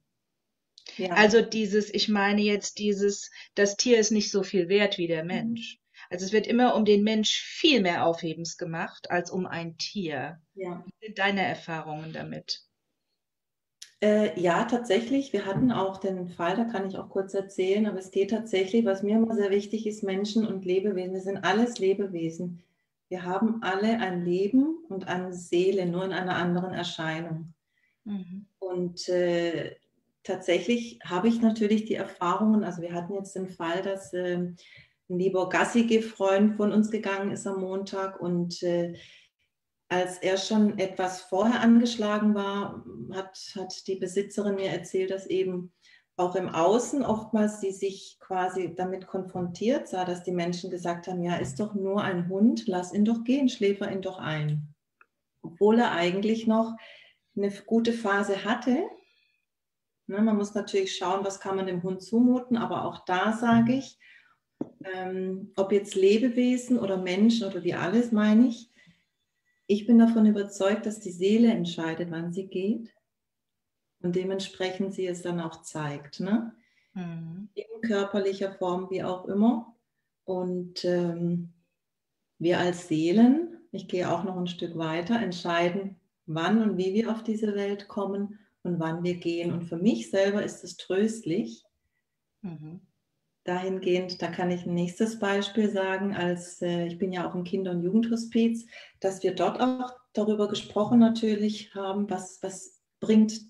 Ja. 0.98 1.14
Also 1.14 1.40
dieses, 1.40 1.92
ich 1.92 2.08
meine 2.08 2.42
jetzt 2.42 2.78
dieses, 2.78 3.30
das 3.54 3.78
Tier 3.78 3.98
ist 3.98 4.10
nicht 4.10 4.30
so 4.30 4.42
viel 4.42 4.68
wert 4.68 4.98
wie 4.98 5.08
der 5.08 5.22
mhm. 5.22 5.28
Mensch. 5.28 5.78
Also 6.10 6.24
es 6.24 6.32
wird 6.32 6.46
immer 6.46 6.74
um 6.74 6.84
den 6.84 7.02
Mensch 7.02 7.40
viel 7.40 7.80
mehr 7.80 8.06
Aufhebens 8.06 8.56
gemacht 8.56 9.10
als 9.10 9.30
um 9.30 9.46
ein 9.46 9.76
Tier. 9.78 10.40
Ja. 10.54 10.82
Was 10.84 10.92
sind 11.00 11.18
deine 11.18 11.42
Erfahrungen 11.42 12.12
damit? 12.12 12.66
Äh, 14.02 14.38
ja, 14.38 14.64
tatsächlich. 14.64 15.32
Wir 15.32 15.46
hatten 15.46 15.72
auch 15.72 15.98
den 15.98 16.28
Fall, 16.28 16.56
da 16.56 16.64
kann 16.64 16.86
ich 16.86 16.98
auch 16.98 17.08
kurz 17.08 17.32
erzählen, 17.32 17.86
aber 17.86 17.98
es 17.98 18.10
geht 18.10 18.30
tatsächlich, 18.30 18.84
was 18.84 19.02
mir 19.02 19.16
immer 19.16 19.34
sehr 19.34 19.50
wichtig 19.50 19.86
ist, 19.86 20.02
Menschen 20.02 20.46
und 20.46 20.64
Lebewesen. 20.64 21.14
Wir 21.14 21.20
sind 21.20 21.44
alles 21.44 21.78
Lebewesen. 21.78 22.62
Wir 23.08 23.24
haben 23.24 23.62
alle 23.62 24.00
ein 24.00 24.24
Leben 24.24 24.84
und 24.88 25.08
eine 25.08 25.32
Seele, 25.32 25.86
nur 25.86 26.04
in 26.04 26.12
einer 26.12 26.36
anderen 26.36 26.72
Erscheinung. 26.72 27.54
Mhm. 28.04 28.46
Und 28.58 29.08
äh, 29.08 29.76
tatsächlich 30.24 30.98
habe 31.04 31.28
ich 31.28 31.40
natürlich 31.40 31.84
die 31.84 31.94
Erfahrungen, 31.94 32.64
also 32.64 32.82
wir 32.82 32.92
hatten 32.92 33.14
jetzt 33.14 33.36
den 33.36 33.48
Fall, 33.48 33.80
dass 33.80 34.12
äh, 34.12 34.52
ein 35.08 35.18
lieber 35.18 35.48
Gassige-Freund 35.48 36.56
von 36.56 36.72
uns 36.72 36.90
gegangen 36.90 37.30
ist 37.30 37.46
am 37.46 37.60
Montag 37.60 38.20
und 38.20 38.62
äh, 38.62 38.94
als 39.88 40.18
er 40.18 40.36
schon 40.36 40.78
etwas 40.78 41.22
vorher 41.22 41.60
angeschlagen 41.60 42.34
war, 42.34 42.84
hat, 43.12 43.38
hat 43.54 43.86
die 43.86 43.96
Besitzerin 43.96 44.56
mir 44.56 44.70
erzählt, 44.70 45.10
dass 45.10 45.26
eben 45.26 45.72
auch 46.16 46.34
im 46.34 46.48
Außen 46.48 47.04
oftmals 47.04 47.60
sie 47.60 47.72
sich 47.72 48.16
quasi 48.18 48.74
damit 48.74 49.06
konfrontiert 49.06 49.86
sah, 49.86 50.04
dass 50.04 50.24
die 50.24 50.32
Menschen 50.32 50.70
gesagt 50.70 51.06
haben, 51.06 51.22
ja, 51.22 51.36
ist 51.36 51.60
doch 51.60 51.74
nur 51.74 52.02
ein 52.02 52.28
Hund, 52.28 52.66
lass 52.66 52.92
ihn 52.92 53.04
doch 53.04 53.22
gehen, 53.22 53.48
schläfer 53.48 53.92
ihn 53.92 54.02
doch 54.02 54.18
ein. 54.18 54.74
Obwohl 55.42 55.78
er 55.78 55.92
eigentlich 55.92 56.46
noch 56.46 56.74
eine 57.36 57.50
gute 57.66 57.92
Phase 57.92 58.44
hatte. 58.44 58.88
Ne, 60.06 60.22
man 60.22 60.36
muss 60.36 60.54
natürlich 60.54 60.96
schauen, 60.96 61.24
was 61.24 61.38
kann 61.38 61.56
man 61.56 61.66
dem 61.66 61.82
Hund 61.82 62.02
zumuten, 62.02 62.56
aber 62.56 62.84
auch 62.86 63.04
da 63.04 63.32
sage 63.32 63.74
ich, 63.74 63.98
ähm, 64.94 65.52
ob 65.56 65.72
jetzt 65.72 65.94
Lebewesen 65.94 66.78
oder 66.78 66.96
Menschen 66.96 67.46
oder 67.46 67.64
wie 67.64 67.74
alles 67.74 68.12
meine 68.12 68.48
ich, 68.48 68.70
ich 69.66 69.86
bin 69.86 69.98
davon 69.98 70.26
überzeugt, 70.26 70.86
dass 70.86 71.00
die 71.00 71.10
Seele 71.10 71.50
entscheidet, 71.50 72.10
wann 72.10 72.32
sie 72.32 72.46
geht 72.46 72.94
und 74.00 74.14
dementsprechend 74.14 74.94
sie 74.94 75.06
es 75.06 75.22
dann 75.22 75.40
auch 75.40 75.62
zeigt. 75.62 76.20
Ne? 76.20 76.54
Mhm. 76.94 77.48
In 77.54 77.80
körperlicher 77.82 78.52
Form, 78.52 78.88
wie 78.90 79.02
auch 79.02 79.26
immer. 79.26 79.74
Und 80.24 80.84
ähm, 80.84 81.52
wir 82.38 82.60
als 82.60 82.86
Seelen, 82.86 83.58
ich 83.72 83.88
gehe 83.88 84.10
auch 84.10 84.22
noch 84.22 84.36
ein 84.36 84.46
Stück 84.46 84.76
weiter, 84.76 85.20
entscheiden, 85.20 85.96
wann 86.26 86.62
und 86.62 86.76
wie 86.76 86.94
wir 86.94 87.10
auf 87.10 87.24
diese 87.24 87.54
Welt 87.54 87.88
kommen 87.88 88.38
und 88.62 88.78
wann 88.78 89.02
wir 89.02 89.16
gehen. 89.16 89.52
Und 89.52 89.64
für 89.64 89.76
mich 89.76 90.10
selber 90.10 90.44
ist 90.44 90.62
es 90.62 90.76
tröstlich, 90.76 91.64
mhm 92.42 92.80
dahingehend, 93.46 94.20
da 94.20 94.28
kann 94.28 94.50
ich 94.50 94.66
ein 94.66 94.74
nächstes 94.74 95.18
Beispiel 95.18 95.70
sagen, 95.70 96.14
als 96.14 96.60
äh, 96.62 96.86
ich 96.86 96.98
bin 96.98 97.12
ja 97.12 97.28
auch 97.28 97.34
im 97.34 97.44
Kinder- 97.44 97.70
und 97.70 97.82
Jugendhospiz, 97.82 98.66
dass 99.00 99.22
wir 99.22 99.34
dort 99.34 99.60
auch 99.60 99.94
darüber 100.12 100.48
gesprochen 100.48 100.98
natürlich 100.98 101.74
haben, 101.74 102.10
was, 102.10 102.42
was 102.42 102.80
bringt 103.00 103.40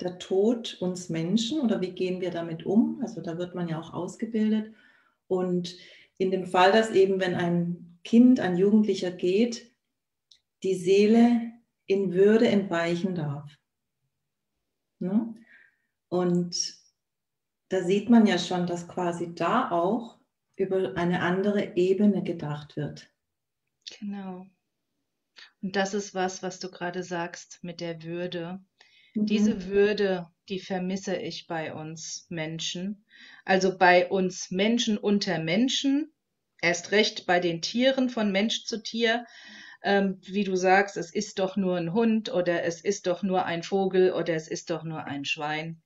der 0.00 0.18
Tod 0.18 0.76
uns 0.80 1.08
Menschen 1.08 1.60
oder 1.60 1.80
wie 1.80 1.92
gehen 1.92 2.20
wir 2.20 2.30
damit 2.30 2.66
um? 2.66 3.00
Also 3.02 3.20
da 3.20 3.38
wird 3.38 3.54
man 3.54 3.68
ja 3.68 3.80
auch 3.80 3.92
ausgebildet. 3.92 4.74
Und 5.26 5.76
in 6.18 6.30
dem 6.30 6.46
Fall, 6.46 6.72
dass 6.72 6.90
eben, 6.90 7.20
wenn 7.20 7.34
ein 7.34 7.98
Kind, 8.04 8.40
ein 8.40 8.56
Jugendlicher 8.56 9.10
geht, 9.10 9.74
die 10.62 10.74
Seele 10.74 11.52
in 11.86 12.12
Würde 12.12 12.48
entweichen 12.48 13.14
darf. 13.14 13.50
Ne? 14.98 15.34
Und 16.08 16.75
da 17.76 17.84
sieht 17.84 18.08
man 18.08 18.26
ja 18.26 18.38
schon, 18.38 18.66
dass 18.66 18.88
quasi 18.88 19.34
da 19.34 19.70
auch 19.70 20.18
über 20.56 20.96
eine 20.96 21.20
andere 21.20 21.76
Ebene 21.76 22.22
gedacht 22.22 22.76
wird. 22.76 23.12
Genau. 24.00 24.46
Und 25.60 25.76
das 25.76 25.92
ist 25.92 26.14
was, 26.14 26.42
was 26.42 26.58
du 26.58 26.70
gerade 26.70 27.02
sagst 27.02 27.58
mit 27.62 27.82
der 27.82 28.02
Würde. 28.02 28.60
Mhm. 29.14 29.26
Diese 29.26 29.66
Würde, 29.66 30.26
die 30.48 30.58
vermisse 30.58 31.16
ich 31.16 31.46
bei 31.46 31.74
uns 31.74 32.26
Menschen. 32.30 33.04
Also 33.44 33.76
bei 33.76 34.08
uns 34.08 34.50
Menschen 34.50 34.96
unter 34.96 35.38
Menschen, 35.38 36.10
erst 36.62 36.92
recht 36.92 37.26
bei 37.26 37.40
den 37.40 37.60
Tieren 37.60 38.08
von 38.08 38.32
Mensch 38.32 38.64
zu 38.64 38.82
Tier. 38.82 39.26
Ähm, 39.82 40.18
wie 40.22 40.44
du 40.44 40.56
sagst, 40.56 40.96
es 40.96 41.12
ist 41.12 41.38
doch 41.38 41.56
nur 41.56 41.76
ein 41.76 41.92
Hund 41.92 42.32
oder 42.32 42.64
es 42.64 42.80
ist 42.80 43.06
doch 43.06 43.22
nur 43.22 43.44
ein 43.44 43.62
Vogel 43.62 44.14
oder 44.14 44.34
es 44.34 44.48
ist 44.48 44.70
doch 44.70 44.82
nur 44.82 45.04
ein 45.04 45.26
Schwein 45.26 45.82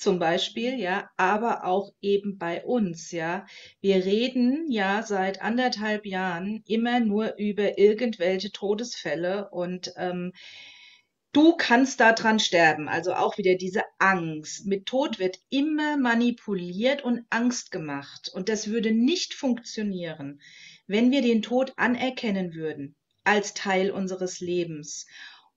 zum 0.00 0.18
Beispiel, 0.18 0.78
ja, 0.80 1.10
aber 1.16 1.64
auch 1.64 1.92
eben 2.00 2.38
bei 2.38 2.64
uns, 2.64 3.10
ja. 3.12 3.46
Wir 3.80 4.04
reden 4.04 4.70
ja 4.70 5.02
seit 5.02 5.42
anderthalb 5.42 6.06
Jahren 6.06 6.62
immer 6.66 7.00
nur 7.00 7.36
über 7.36 7.78
irgendwelche 7.78 8.50
Todesfälle 8.50 9.50
und 9.50 9.92
ähm, 9.96 10.32
du 11.32 11.54
kannst 11.56 12.00
daran 12.00 12.38
sterben. 12.38 12.88
Also 12.88 13.12
auch 13.14 13.36
wieder 13.38 13.56
diese 13.56 13.82
Angst. 13.98 14.66
Mit 14.66 14.86
Tod 14.86 15.18
wird 15.18 15.38
immer 15.50 15.96
manipuliert 15.96 17.02
und 17.02 17.24
Angst 17.30 17.70
gemacht. 17.70 18.30
Und 18.32 18.48
das 18.48 18.68
würde 18.68 18.92
nicht 18.92 19.34
funktionieren, 19.34 20.40
wenn 20.86 21.10
wir 21.10 21.22
den 21.22 21.42
Tod 21.42 21.74
anerkennen 21.76 22.54
würden 22.54 22.96
als 23.24 23.54
Teil 23.54 23.90
unseres 23.90 24.40
Lebens 24.40 25.06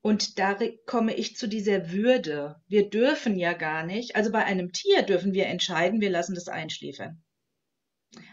und 0.03 0.37
da 0.37 0.59
komme 0.85 1.15
ich 1.15 1.37
zu 1.37 1.47
dieser 1.47 1.91
Würde. 1.91 2.57
Wir 2.67 2.89
dürfen 2.89 3.37
ja 3.39 3.53
gar 3.53 3.85
nicht, 3.85 4.17
also 4.17 4.33
bei 4.33 4.43
einem 4.43 4.73
Tier 4.73 5.01
dürfen 5.01 5.33
wir 5.33 5.45
entscheiden, 5.47 6.01
wir 6.01 6.09
lassen 6.09 6.35
das 6.35 6.49
einschläfern. 6.49 7.23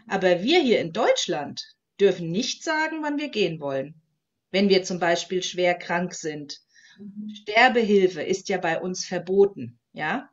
Aber 0.09 0.43
wir 0.43 0.61
hier 0.61 0.81
in 0.81 0.93
Deutschland 0.93 1.63
dürfen 2.01 2.29
nicht 2.29 2.65
sagen, 2.65 3.03
wann 3.03 3.19
wir 3.19 3.29
gehen 3.29 3.61
wollen. 3.61 4.03
Wenn 4.51 4.69
wir 4.69 4.83
zum 4.83 4.99
Beispiel 4.99 5.45
schwer 5.45 5.77
krank 5.77 6.13
sind. 6.13 6.59
Mhm. 6.99 7.33
Sterbehilfe 7.37 8.21
ist 8.21 8.49
ja 8.49 8.59
bei 8.59 8.81
uns 8.81 9.07
verboten, 9.07 9.79
ja? 9.93 10.29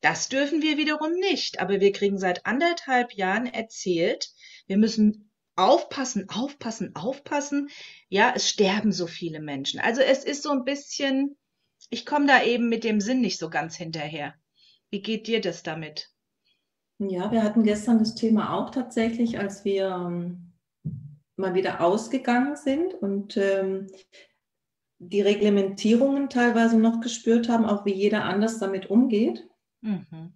Das 0.00 0.28
dürfen 0.28 0.62
wir 0.62 0.78
wiederum 0.78 1.14
nicht. 1.14 1.58
Aber 1.58 1.80
wir 1.80 1.90
kriegen 1.90 2.16
seit 2.16 2.46
anderthalb 2.46 3.12
Jahren 3.14 3.46
erzählt, 3.46 4.30
wir 4.68 4.76
müssen 4.76 5.29
aufpassen, 5.56 6.28
aufpassen, 6.28 6.94
aufpassen. 6.94 7.68
Ja, 8.08 8.32
es 8.34 8.48
sterben 8.48 8.92
so 8.92 9.06
viele 9.06 9.40
Menschen. 9.40 9.80
Also 9.80 10.00
es 10.00 10.24
ist 10.24 10.42
so 10.42 10.50
ein 10.50 10.64
bisschen, 10.64 11.36
ich 11.90 12.06
komme 12.06 12.26
da 12.26 12.42
eben 12.42 12.68
mit 12.68 12.84
dem 12.84 13.00
Sinn 13.00 13.20
nicht 13.20 13.38
so 13.38 13.50
ganz 13.50 13.76
hinterher. 13.76 14.34
Wie 14.90 15.02
geht 15.02 15.26
dir 15.26 15.40
das 15.40 15.62
damit? 15.62 16.10
Ja, 16.98 17.30
wir 17.32 17.42
hatten 17.42 17.62
gestern 17.62 17.98
das 17.98 18.14
Thema 18.14 18.54
auch 18.54 18.70
tatsächlich, 18.70 19.38
als 19.38 19.64
wir 19.64 19.88
ähm, 19.88 20.52
mal 21.36 21.54
wieder 21.54 21.80
ausgegangen 21.80 22.56
sind 22.56 22.94
und 22.94 23.36
ähm, 23.36 23.86
die 24.98 25.22
Reglementierungen 25.22 26.28
teilweise 26.28 26.78
noch 26.78 27.00
gespürt 27.00 27.48
haben, 27.48 27.64
auch 27.64 27.86
wie 27.86 27.94
jeder 27.94 28.24
anders 28.24 28.58
damit 28.58 28.90
umgeht. 28.90 29.48
Mhm. 29.80 30.34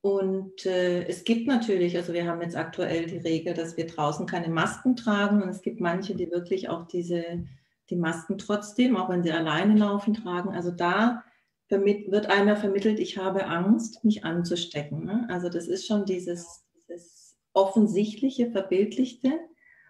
Und 0.00 0.64
äh, 0.64 1.04
es 1.06 1.24
gibt 1.24 1.48
natürlich, 1.48 1.96
also 1.96 2.12
wir 2.12 2.26
haben 2.26 2.40
jetzt 2.40 2.56
aktuell 2.56 3.06
die 3.06 3.18
Regel, 3.18 3.54
dass 3.54 3.76
wir 3.76 3.86
draußen 3.86 4.26
keine 4.26 4.48
Masken 4.48 4.94
tragen. 4.94 5.42
Und 5.42 5.48
es 5.48 5.62
gibt 5.62 5.80
manche, 5.80 6.14
die 6.14 6.30
wirklich 6.30 6.68
auch 6.68 6.86
diese, 6.86 7.44
die 7.90 7.96
Masken 7.96 8.38
trotzdem, 8.38 8.96
auch 8.96 9.08
wenn 9.08 9.24
sie 9.24 9.32
alleine 9.32 9.76
laufen, 9.76 10.14
tragen. 10.14 10.50
Also 10.50 10.70
da 10.70 11.24
wird 11.68 12.26
einer 12.26 12.56
vermittelt, 12.56 12.98
ich 12.98 13.18
habe 13.18 13.46
Angst, 13.46 14.04
mich 14.04 14.24
anzustecken. 14.24 15.04
Ne? 15.04 15.26
Also 15.30 15.48
das 15.48 15.66
ist 15.66 15.86
schon 15.86 16.04
dieses, 16.06 16.64
dieses 16.76 17.36
offensichtliche, 17.52 18.50
verbildlichte. 18.50 19.32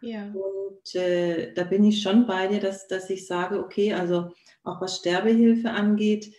Ja. 0.01 0.33
Und 0.33 0.95
äh, 0.95 1.53
da 1.53 1.65
bin 1.65 1.85
ich 1.85 2.03
schon 2.03 2.27
bei 2.27 2.47
dir, 2.47 2.61
dass, 2.61 2.89
dass 2.89 3.11
ich 3.11 3.27
sage, 3.27 3.63
okay, 3.63 3.93
also 3.93 4.31
auch 4.65 4.81
was 4.81 4.97
Sterbehilfe 4.97 5.71
angeht, 5.71 6.33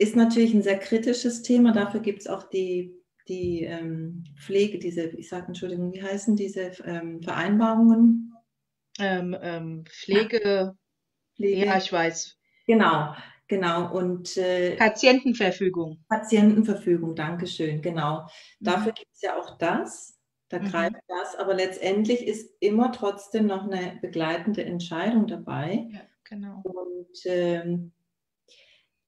ist 0.00 0.16
natürlich 0.16 0.54
ein 0.54 0.62
sehr 0.62 0.78
kritisches 0.78 1.42
Thema. 1.42 1.72
Dafür 1.72 2.00
gibt 2.00 2.20
es 2.20 2.26
auch 2.26 2.44
die, 2.44 2.96
die 3.28 3.64
ähm, 3.64 4.24
Pflege, 4.40 4.78
diese, 4.78 5.04
ich 5.10 5.28
sage 5.28 5.48
Entschuldigung, 5.48 5.92
wie 5.92 6.02
heißen 6.02 6.34
diese 6.36 6.72
ähm, 6.84 7.22
Vereinbarungen? 7.22 8.30
ähm, 9.00 9.36
ähm, 9.40 9.84
Pflege, 9.86 10.76
Pflege, 11.36 11.66
ja, 11.66 11.78
ich 11.78 11.92
weiß. 11.92 12.36
Genau, 12.66 13.14
genau. 13.48 13.92
Und 13.92 14.36
äh, 14.36 14.76
Patientenverfügung. 14.76 16.04
Patientenverfügung, 16.08 17.14
Dankeschön, 17.14 17.82
genau. 17.82 18.22
Mhm. 18.22 18.64
Dafür 18.64 18.92
gibt 18.92 19.12
es 19.12 19.22
ja 19.22 19.38
auch 19.38 19.58
das. 19.58 20.18
Da 20.48 20.58
mhm. 20.58 20.70
greift 20.70 20.96
das, 21.08 21.36
aber 21.36 21.54
letztendlich 21.54 22.26
ist 22.26 22.50
immer 22.60 22.92
trotzdem 22.92 23.46
noch 23.46 23.64
eine 23.64 23.98
begleitende 24.00 24.64
Entscheidung 24.64 25.26
dabei. 25.26 25.88
Ja, 25.92 26.00
genau. 26.24 26.62
Und 26.64 27.16
ähm, 27.24 27.92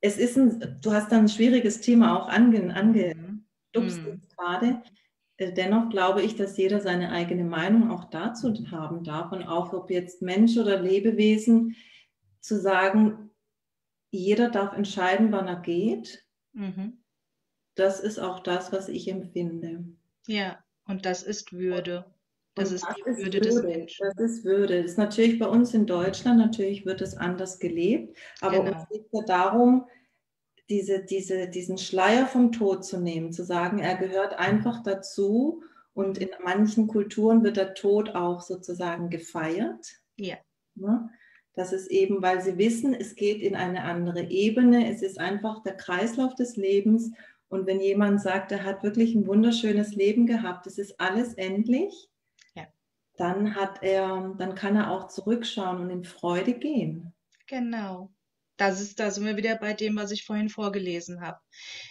es 0.02 0.18
ist 0.18 0.37
ein, 0.37 0.78
du 0.82 0.92
hast 0.92 1.11
da 1.12 1.18
ein 1.18 1.28
schwieriges 1.28 1.80
Thema 1.80 2.18
auch 2.18 2.28
ange, 2.28 2.75
angedupst 2.75 4.02
mhm. 4.02 4.21
gerade. 4.37 4.82
Äh, 5.37 5.52
dennoch 5.52 5.88
glaube 5.90 6.23
ich, 6.23 6.37
dass 6.37 6.56
jeder 6.56 6.80
seine 6.80 7.11
eigene 7.12 7.44
Meinung 7.44 7.90
auch 7.90 8.11
dazu 8.11 8.52
haben 8.71 9.04
darf 9.04 9.32
und 9.32 9.44
auch 9.44 9.73
ob 9.73 9.90
jetzt 9.90 10.21
Mensch 10.21 10.59
oder 10.59 10.80
Lebewesen 10.80 11.76
zu 12.40 12.61
sagen, 12.61 13.30
jeder 14.11 14.50
darf 14.50 14.76
entscheiden, 14.76 15.30
wann 15.30 15.47
er 15.47 15.61
geht. 15.61 16.26
Mhm. 16.52 17.04
Das 17.76 18.00
ist 18.00 18.18
auch 18.18 18.40
das, 18.40 18.73
was 18.73 18.88
ich 18.88 19.09
empfinde. 19.09 19.85
Ja, 20.26 20.62
und 20.85 21.06
das 21.06 21.23
ist 21.23 21.52
Würde. 21.52 22.12
Das 22.54 22.71
ist 22.71 22.85
das 22.85 22.97
die 22.97 23.11
ist 23.11 23.18
Würde, 23.18 23.40
des 23.40 23.62
Menschen. 23.62 24.06
Das 24.14 24.18
ist 24.18 24.44
Würde. 24.44 24.82
Das 24.82 24.92
ist 24.92 24.99
natürlich 24.99 25.38
bei 25.38 25.47
uns 25.47 25.73
in 25.73 25.87
Deutschland, 25.87 26.38
natürlich 26.38 26.85
wird 26.85 27.00
es 27.00 27.16
anders 27.16 27.59
gelebt, 27.59 28.16
aber 28.40 28.62
genau. 28.62 28.78
uns 28.78 28.88
geht 28.90 29.06
ja 29.11 29.23
darum, 29.23 29.87
diese, 30.68 31.02
diese, 31.04 31.49
diesen 31.49 31.78
Schleier 31.78 32.26
vom 32.26 32.52
Tod 32.52 32.85
zu 32.85 32.99
nehmen, 32.99 33.32
zu 33.32 33.44
sagen, 33.44 33.78
er 33.78 33.97
gehört 33.97 34.38
einfach 34.38 34.82
dazu 34.82 35.62
und 35.94 36.18
in 36.18 36.30
manchen 36.42 36.88
Kulturen 36.88 37.42
wird 37.42 37.56
der 37.56 37.75
Tod 37.75 38.14
auch 38.14 38.40
sozusagen 38.40 39.11
gefeiert. 39.11 40.00
Ja. 40.16 40.37
Ne? 40.75 41.11
Das 41.54 41.73
ist 41.73 41.90
eben, 41.90 42.23
weil 42.23 42.40
sie 42.40 42.56
wissen, 42.56 42.94
es 42.94 43.14
geht 43.14 43.42
in 43.42 43.54
eine 43.54 43.82
andere 43.85 44.23
Ebene, 44.30 44.90
es 44.90 45.02
ist 45.02 45.18
einfach 45.18 45.62
der 45.62 45.76
Kreislauf 45.76 46.35
des 46.35 46.56
Lebens 46.56 47.12
und 47.49 47.66
wenn 47.66 47.80
jemand 47.80 48.23
sagt, 48.23 48.52
er 48.52 48.64
hat 48.64 48.82
wirklich 48.82 49.14
ein 49.14 49.26
wunderschönes 49.26 49.94
Leben 49.94 50.26
gehabt, 50.26 50.66
es 50.66 50.78
ist 50.78 50.99
alles 50.99 51.35
endlich. 51.35 52.09
Dann 53.23 53.55
hat 53.55 53.83
er, 53.83 54.35
dann 54.37 54.57
kann 54.57 54.75
er 54.75 54.91
auch 54.91 55.07
zurückschauen 55.07 55.83
und 55.83 55.91
in 55.91 56.05
Freude 56.05 56.55
gehen. 56.55 57.14
Genau. 57.47 58.12
Das 58.57 58.81
ist, 58.81 58.99
da 59.00 59.11
sind 59.11 59.25
wir 59.25 59.37
wieder 59.37 59.57
bei 59.57 59.73
dem, 59.75 59.97
was 59.97 60.11
ich 60.11 60.25
vorhin 60.25 60.49
vorgelesen 60.49 61.21
habe. 61.21 61.38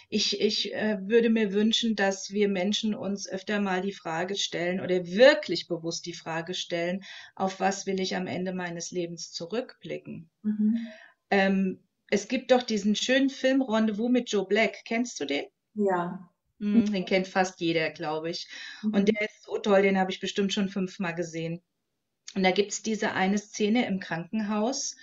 Ich, 0.08 0.40
ich 0.40 0.74
äh, 0.74 0.98
würde 1.02 1.30
mir 1.30 1.52
wünschen, 1.52 1.96
dass 1.96 2.30
wir 2.30 2.48
Menschen 2.48 2.94
uns 2.94 3.28
öfter 3.28 3.60
mal 3.60 3.80
die 3.80 3.92
Frage 3.92 4.36
stellen 4.36 4.80
oder 4.80 5.06
wirklich 5.06 5.68
bewusst 5.68 6.06
die 6.06 6.14
Frage 6.14 6.54
stellen, 6.54 7.02
auf 7.34 7.60
was 7.60 7.86
will 7.86 7.98
ich 7.98 8.14
am 8.14 8.26
Ende 8.26 8.52
meines 8.52 8.90
Lebens 8.90 9.32
zurückblicken? 9.32 10.30
Mhm. 10.42 10.86
Ähm, 11.30 11.82
es 12.10 12.28
gibt 12.28 12.50
doch 12.50 12.62
diesen 12.62 12.94
schönen 12.94 13.30
Film 13.30 13.62
Rendezvous 13.62 14.10
mit 14.10 14.30
Joe 14.30 14.46
Black. 14.46 14.82
Kennst 14.84 15.18
du 15.18 15.24
den? 15.24 15.46
Ja. 15.74 16.31
Mhm, 16.62 16.92
den 16.92 17.04
kennt 17.04 17.26
fast 17.26 17.60
jeder, 17.60 17.90
glaube 17.90 18.30
ich. 18.30 18.46
Mhm. 18.82 18.94
Und 18.94 19.08
der 19.08 19.20
ist 19.22 19.42
so 19.42 19.58
toll, 19.58 19.82
den 19.82 19.98
habe 19.98 20.12
ich 20.12 20.20
bestimmt 20.20 20.52
schon 20.52 20.68
fünfmal 20.68 21.12
gesehen. 21.14 21.60
Und 22.36 22.44
da 22.44 22.52
gibt 22.52 22.70
es 22.70 22.82
diese 22.82 23.12
eine 23.14 23.36
Szene 23.36 23.86
im 23.86 23.98
Krankenhaus, 23.98 24.94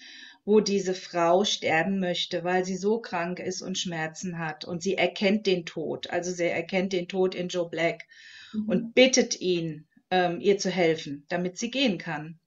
wo 0.46 0.62
diese 0.62 0.94
Frau 0.94 1.44
sterben 1.44 2.00
möchte, 2.00 2.46
weil 2.46 2.64
sie 2.64 2.78
so 2.78 3.00
krank 3.00 3.40
ist 3.40 3.62
und 3.62 3.78
Schmerzen 3.78 4.40
hat. 4.40 4.64
Und 4.64 4.82
sie 4.82 4.96
erkennt 4.96 5.46
den 5.48 5.66
Tod. 5.66 6.10
Also 6.10 6.32
sie 6.32 6.46
erkennt 6.46 6.94
den 6.94 7.10
Tod 7.10 7.36
in 7.36 7.50
Joe 7.50 7.70
Black 7.70 8.08
mhm. 8.54 8.70
und 8.70 8.96
bittet 8.96 9.42
ihn, 9.42 9.86
ähm, 10.12 10.40
ihr 10.40 10.58
zu 10.58 10.70
helfen, 10.70 11.26
damit 11.28 11.58
sie 11.58 11.72
gehen 11.72 11.98
kann. 11.98 12.40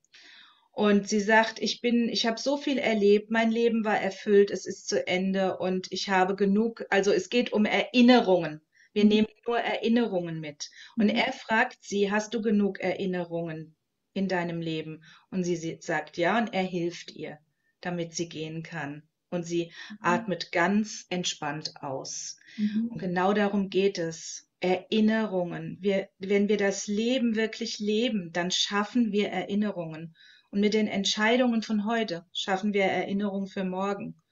Und 0.71 1.07
sie 1.07 1.21
sagt, 1.21 1.61
ich 1.61 1.83
bin, 1.83 2.09
ich 2.09 2.25
habe 2.25 2.41
so 2.41 2.57
viel 2.57 2.79
erlebt, 2.79 3.31
mein 3.31 3.51
Leben 3.51 3.85
war 3.85 4.01
erfüllt, 4.01 4.51
es 4.51 4.65
ist 4.65 4.89
zu 4.89 5.07
Ende 5.07 5.59
und 5.59 5.93
ich 5.93 6.09
habe 6.09 6.35
genug, 6.35 6.87
also 6.89 7.13
es 7.13 7.29
geht 7.29 7.53
um 7.53 7.67
Erinnerungen. 7.67 8.63
Wir 8.93 9.05
nehmen 9.05 9.29
nur 9.47 9.59
Erinnerungen 9.59 10.41
mit. 10.41 10.71
Und 10.97 11.07
mhm. 11.07 11.17
er 11.17 11.33
fragt 11.33 11.83
sie, 11.83 12.11
hast 12.11 12.35
du 12.35 12.43
genug 12.43 12.81
Erinnerungen 12.81 13.75
in 14.13 14.29
deinem 14.29 14.61
Leben? 14.61 15.03
Und 15.31 15.45
sie 15.45 15.79
sagt 15.81 16.17
ja 16.17 16.39
und 16.39 16.53
er 16.53 16.63
hilft 16.63 17.11
ihr, 17.13 17.39
damit 17.81 18.15
sie 18.15 18.29
gehen 18.29 18.63
kann. 18.63 19.03
Und 19.31 19.45
sie 19.45 19.73
mhm. 19.91 19.99
atmet 20.01 20.53
ganz 20.53 21.07
entspannt 21.09 21.75
aus. 21.83 22.37
Mhm. 22.57 22.89
Und 22.91 22.99
genau 22.99 23.33
darum 23.33 23.71
geht 23.71 23.99
es. 23.99 24.49
Erinnerungen. 24.63 25.77
Wir, 25.81 26.09
wenn 26.19 26.49
wir 26.49 26.57
das 26.57 26.87
Leben 26.87 27.35
wirklich 27.35 27.81
leben, 27.81 28.31
dann 28.33 28.53
schaffen 28.53 29.11
wir 29.11 29.29
Erinnerungen. 29.29 30.15
Und 30.51 30.61
mit 30.61 30.75
den 30.75 30.87
Entscheidungen 30.87 31.63
von 31.63 31.85
heute 31.85 32.25
schaffen 32.33 32.73
wir 32.73 32.85
Erinnerungen 32.85 33.49
für 33.49 33.65
morgen. 33.65 34.23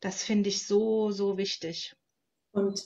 Das 0.00 0.24
finde 0.24 0.48
ich 0.48 0.66
so, 0.66 1.12
so 1.12 1.38
wichtig. 1.38 1.94
Und 2.50 2.82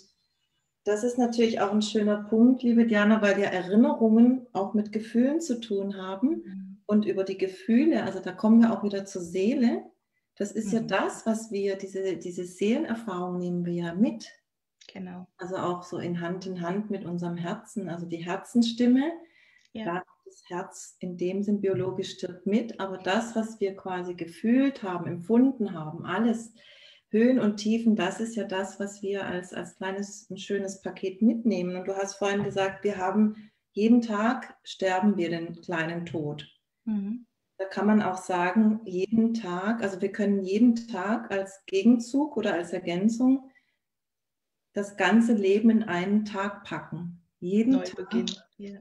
das 0.88 1.05
ist 1.05 1.18
natürlich 1.18 1.61
auch 1.61 1.72
ein 1.72 1.83
schöner 1.83 2.24
Punkt, 2.24 2.62
liebe 2.62 2.87
Diana, 2.87 3.22
weil 3.22 3.38
ja 3.38 3.48
Erinnerungen 3.48 4.46
auch 4.53 4.74
mit 4.74 4.92
Gefühlen 4.92 5.40
zu 5.40 5.61
tun 5.61 5.96
haben. 5.96 6.81
Und 6.87 7.05
über 7.05 7.24
die 7.24 7.37
Gefühle, 7.37 8.05
also 8.05 8.20
da 8.20 8.33
kommen 8.33 8.62
wir 8.62 8.72
auch 8.72 8.83
wieder 8.83 9.05
zur 9.05 9.20
Seele. 9.20 9.85
Das 10.37 10.53
ist 10.53 10.68
mhm. 10.68 10.72
ja 10.72 10.81
das, 10.81 11.27
was 11.27 11.53
wir, 11.53 11.77
diese, 11.77 12.16
diese 12.16 12.44
Seelenerfahrung 12.44 13.38
nehmen 13.38 13.66
wir 13.66 13.74
ja 13.74 13.94
mit. 13.94 14.31
Genau. 14.92 15.27
Also 15.37 15.57
auch 15.57 15.83
so 15.83 15.98
in 15.98 16.20
Hand 16.20 16.46
in 16.46 16.62
Hand 16.62 16.90
mit 16.90 17.05
unserem 17.05 17.37
Herzen, 17.37 17.90
also 17.90 18.07
die 18.07 18.24
Herzensstimme. 18.24 19.12
Ja. 19.74 19.85
Da 19.85 20.03
das 20.29 20.42
Herz 20.48 20.96
in 21.01 21.16
dem 21.16 21.42
Sinn 21.42 21.61
biologisch 21.61 22.12
stirbt 22.12 22.46
mit, 22.46 22.81
aber 22.81 22.98
das, 22.98 23.35
was 23.35 23.61
wir 23.61 23.77
quasi 23.77 24.14
gefühlt 24.14 24.83
haben, 24.83 25.07
empfunden 25.07 25.72
haben, 25.72 26.05
alles, 26.05 26.53
Höhen 27.11 27.38
und 27.38 27.57
Tiefen, 27.57 27.97
das 27.97 28.21
ist 28.21 28.37
ja 28.37 28.44
das, 28.44 28.79
was 28.79 29.03
wir 29.03 29.25
als, 29.25 29.55
als 29.55 29.77
kleines, 29.77 30.29
ein 30.31 30.37
schönes 30.37 30.83
Paket 30.83 31.23
mitnehmen. 31.23 31.77
Und 31.77 31.88
du 31.88 31.97
hast 31.97 32.14
vorhin 32.14 32.44
gesagt, 32.44 32.85
wir 32.85 32.99
haben 32.99 33.51
jeden 33.73 34.03
Tag 34.03 34.57
sterben 34.62 35.16
wir 35.16 35.31
den 35.31 35.61
kleinen 35.61 36.05
Tod. 36.05 36.47
Mhm. 36.85 37.27
Da 37.57 37.64
kann 37.64 37.87
man 37.87 38.03
auch 38.03 38.18
sagen, 38.18 38.81
jeden 38.85 39.35
Tag, 39.35 39.83
also 39.83 40.01
wir 40.01 40.12
können 40.12 40.44
jeden 40.44 40.77
Tag 40.77 41.31
als 41.31 41.64
Gegenzug 41.66 42.37
oder 42.37 42.55
als 42.55 42.73
Ergänzung 42.73 43.51
das 44.75 44.97
ganze 44.97 45.33
Leben 45.33 45.71
in 45.71 45.83
einen 45.83 46.25
Tag 46.25 46.64
packen. 46.64 47.23
Jeden 47.40 47.73
Neubeginn. 47.73 48.27
Tag. 48.27 48.44
Ja 48.59 48.81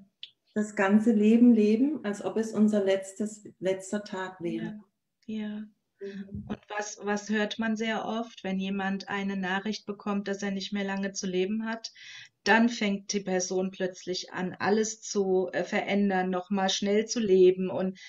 das 0.57 0.75
ganze 0.75 1.11
Leben 1.11 1.53
leben, 1.53 2.03
als 2.03 2.25
ob 2.25 2.35
es 2.35 2.51
unser 2.51 2.83
letztes, 2.83 3.47
letzter 3.59 4.03
Tag 4.03 4.41
wäre. 4.41 4.81
Ja. 5.27 5.37
ja. 5.37 5.63
Mhm. 5.99 6.45
Und 6.47 6.59
was, 6.69 6.99
was 7.01 7.29
hört 7.29 7.59
man 7.59 7.75
sehr 7.75 8.05
oft, 8.05 8.43
wenn 8.43 8.59
jemand 8.59 9.09
eine 9.09 9.37
Nachricht 9.37 9.85
bekommt, 9.85 10.27
dass 10.27 10.43
er 10.43 10.51
nicht 10.51 10.73
mehr 10.73 10.83
lange 10.83 11.13
zu 11.13 11.27
leben 11.27 11.65
hat? 11.65 11.91
Dann 12.43 12.69
fängt 12.69 13.11
die 13.13 13.19
Person 13.19 13.71
plötzlich 13.71 14.31
an, 14.31 14.55
alles 14.59 15.01
zu 15.01 15.49
äh, 15.53 15.63
verändern, 15.63 16.29
nochmal 16.29 16.69
schnell 16.69 17.05
zu 17.05 17.19
leben. 17.19 17.69
Und 17.69 17.99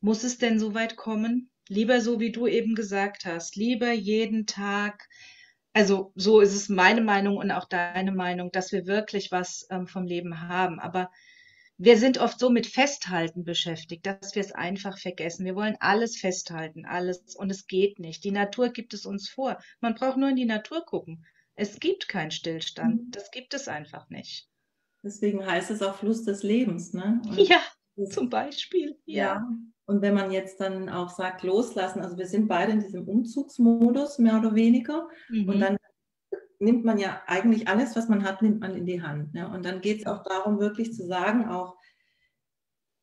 muss 0.00 0.24
es 0.24 0.38
denn 0.38 0.58
so 0.58 0.74
weit 0.74 0.96
kommen? 0.96 1.50
Lieber 1.68 2.00
so, 2.00 2.18
wie 2.20 2.32
du 2.32 2.46
eben 2.46 2.74
gesagt 2.74 3.26
hast, 3.26 3.54
lieber 3.56 3.92
jeden 3.92 4.46
Tag 4.46 5.08
also 5.72 6.12
so 6.16 6.40
ist 6.40 6.54
es 6.54 6.68
meine 6.68 7.00
Meinung 7.00 7.36
und 7.36 7.50
auch 7.50 7.64
deine 7.64 8.12
Meinung, 8.12 8.50
dass 8.50 8.72
wir 8.72 8.86
wirklich 8.86 9.30
was 9.30 9.66
ähm, 9.70 9.86
vom 9.86 10.04
Leben 10.04 10.48
haben. 10.48 10.80
Aber 10.80 11.10
wir 11.82 11.96
sind 11.96 12.18
oft 12.18 12.38
so 12.38 12.50
mit 12.50 12.66
Festhalten 12.66 13.42
beschäftigt, 13.42 14.04
dass 14.04 14.34
wir 14.34 14.42
es 14.42 14.52
einfach 14.52 14.98
vergessen. 14.98 15.46
Wir 15.46 15.56
wollen 15.56 15.78
alles 15.80 16.18
festhalten, 16.18 16.84
alles, 16.84 17.34
und 17.36 17.48
es 17.48 17.66
geht 17.66 17.98
nicht. 17.98 18.22
Die 18.22 18.32
Natur 18.32 18.68
gibt 18.68 18.92
es 18.92 19.06
uns 19.06 19.30
vor. 19.30 19.56
Man 19.80 19.94
braucht 19.94 20.18
nur 20.18 20.28
in 20.28 20.36
die 20.36 20.44
Natur 20.44 20.84
gucken. 20.84 21.24
Es 21.54 21.80
gibt 21.80 22.06
keinen 22.06 22.32
Stillstand. 22.32 23.06
Mhm. 23.06 23.10
Das 23.12 23.30
gibt 23.30 23.54
es 23.54 23.66
einfach 23.66 24.10
nicht. 24.10 24.46
Deswegen 25.02 25.46
heißt 25.46 25.70
es 25.70 25.80
auch 25.80 25.96
Fluss 25.96 26.22
des 26.22 26.42
Lebens, 26.42 26.92
ne? 26.92 27.22
Und 27.26 27.38
ja, 27.38 27.60
zum 28.10 28.28
Beispiel. 28.28 28.98
Ja. 29.06 29.24
ja. 29.24 29.48
Und 29.86 30.02
wenn 30.02 30.12
man 30.12 30.30
jetzt 30.30 30.60
dann 30.60 30.90
auch 30.90 31.08
sagt, 31.08 31.42
loslassen, 31.42 32.02
also 32.02 32.18
wir 32.18 32.26
sind 32.26 32.46
beide 32.46 32.72
in 32.72 32.80
diesem 32.80 33.08
Umzugsmodus, 33.08 34.18
mehr 34.18 34.38
oder 34.38 34.54
weniger. 34.54 35.08
Mhm. 35.30 35.48
Und 35.48 35.60
dann 35.60 35.76
nimmt 36.60 36.84
man 36.84 36.98
ja 36.98 37.22
eigentlich 37.26 37.68
alles, 37.68 37.96
was 37.96 38.08
man 38.08 38.22
hat, 38.22 38.42
nimmt 38.42 38.60
man 38.60 38.76
in 38.76 38.86
die 38.86 39.02
Hand. 39.02 39.34
Ne? 39.34 39.50
Und 39.50 39.64
dann 39.64 39.80
geht 39.80 40.00
es 40.00 40.06
auch 40.06 40.22
darum, 40.22 40.60
wirklich 40.60 40.92
zu 40.94 41.06
sagen, 41.06 41.48
auch 41.48 41.76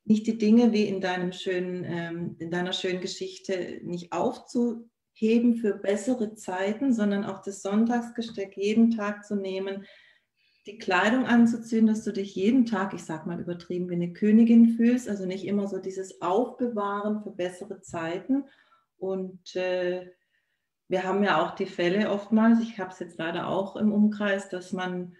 nicht 0.05 0.25
die 0.27 0.37
Dinge 0.37 0.71
wie 0.71 0.85
in 0.85 1.01
deinem 1.01 1.33
schönen, 1.33 1.83
ähm, 1.85 2.35
in 2.39 2.51
deiner 2.51 2.71
schönen 2.71 3.01
Geschichte 3.01 3.81
nicht 3.83 4.13
aufzuheben 4.13 5.57
für 5.57 5.73
bessere 5.73 6.35
Zeiten, 6.35 6.93
sondern 6.93 7.25
auch 7.25 7.41
das 7.41 7.61
Sonntagsgesteck 7.61 8.55
jeden 8.55 8.91
Tag 8.91 9.25
zu 9.25 9.35
nehmen, 9.35 9.85
die 10.67 10.77
Kleidung 10.77 11.25
anzuziehen, 11.25 11.87
dass 11.87 12.03
du 12.03 12.11
dich 12.11 12.35
jeden 12.35 12.65
Tag, 12.65 12.93
ich 12.93 13.03
sag 13.03 13.25
mal 13.25 13.39
übertrieben, 13.39 13.89
wie 13.89 13.95
eine 13.95 14.13
Königin 14.13 14.75
fühlst, 14.75 15.09
also 15.09 15.25
nicht 15.25 15.45
immer 15.45 15.67
so 15.67 15.79
dieses 15.79 16.21
Aufbewahren 16.21 17.23
für 17.23 17.31
bessere 17.31 17.81
Zeiten 17.81 18.43
und 18.97 19.55
äh, 19.55 20.11
wir 20.87 21.03
haben 21.03 21.23
ja 21.23 21.43
auch 21.43 21.55
die 21.55 21.65
Fälle 21.65 22.09
oftmals, 22.09 22.59
ich 22.61 22.79
habe 22.79 22.91
es 22.91 22.99
jetzt 22.99 23.17
leider 23.17 23.47
auch 23.47 23.75
im 23.75 23.91
Umkreis, 23.91 24.49
dass 24.49 24.71
man 24.71 25.15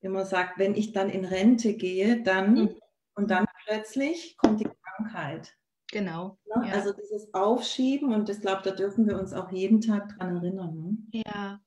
immer 0.00 0.24
sagt, 0.24 0.58
wenn 0.58 0.74
ich 0.74 0.92
dann 0.92 1.10
in 1.10 1.24
Rente 1.24 1.74
gehe, 1.74 2.22
dann 2.22 2.54
mhm. 2.54 2.76
und 3.14 3.30
dann 3.30 3.46
plötzlich 3.66 4.36
kommt 4.36 4.60
die 4.60 4.68
Krankheit. 4.96 5.56
genau. 5.90 6.38
Ne? 6.54 6.68
Ja. 6.68 6.74
Also 6.74 6.92
dieses 6.92 7.32
Aufschieben 7.34 8.14
und 8.14 8.28
ich 8.28 8.40
glaube, 8.40 8.62
da 8.64 8.70
dürfen 8.70 9.06
wir 9.06 9.18
uns 9.18 9.32
auch 9.32 9.50
jeden 9.50 9.80
Tag 9.80 10.16
dran 10.16 10.36
erinnern. 10.36 10.76
Ne? 11.12 11.22
Ja, 11.26 11.60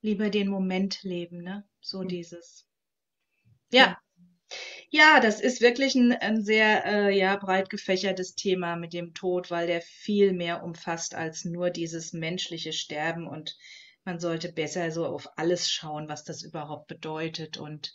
lieber 0.00 0.30
den 0.30 0.48
Moment 0.48 1.02
leben, 1.02 1.42
ne? 1.42 1.64
So 1.80 2.02
ja. 2.02 2.08
dieses. 2.08 2.66
Ja. 3.72 3.98
Ja, 4.94 5.20
das 5.20 5.40
ist 5.40 5.62
wirklich 5.62 5.94
ein, 5.94 6.12
ein 6.12 6.42
sehr 6.42 6.84
äh, 6.84 7.18
ja, 7.18 7.36
breit 7.36 7.70
gefächertes 7.70 8.34
Thema 8.34 8.76
mit 8.76 8.92
dem 8.92 9.14
Tod, 9.14 9.50
weil 9.50 9.66
der 9.66 9.80
viel 9.80 10.34
mehr 10.34 10.62
umfasst 10.62 11.14
als 11.14 11.46
nur 11.46 11.70
dieses 11.70 12.12
menschliche 12.12 12.74
Sterben 12.74 13.26
und 13.26 13.56
man 14.04 14.20
sollte 14.20 14.52
besser 14.52 14.90
so 14.90 15.06
auf 15.06 15.30
alles 15.36 15.70
schauen, 15.70 16.10
was 16.10 16.24
das 16.24 16.42
überhaupt 16.42 16.88
bedeutet 16.88 17.56
und 17.56 17.94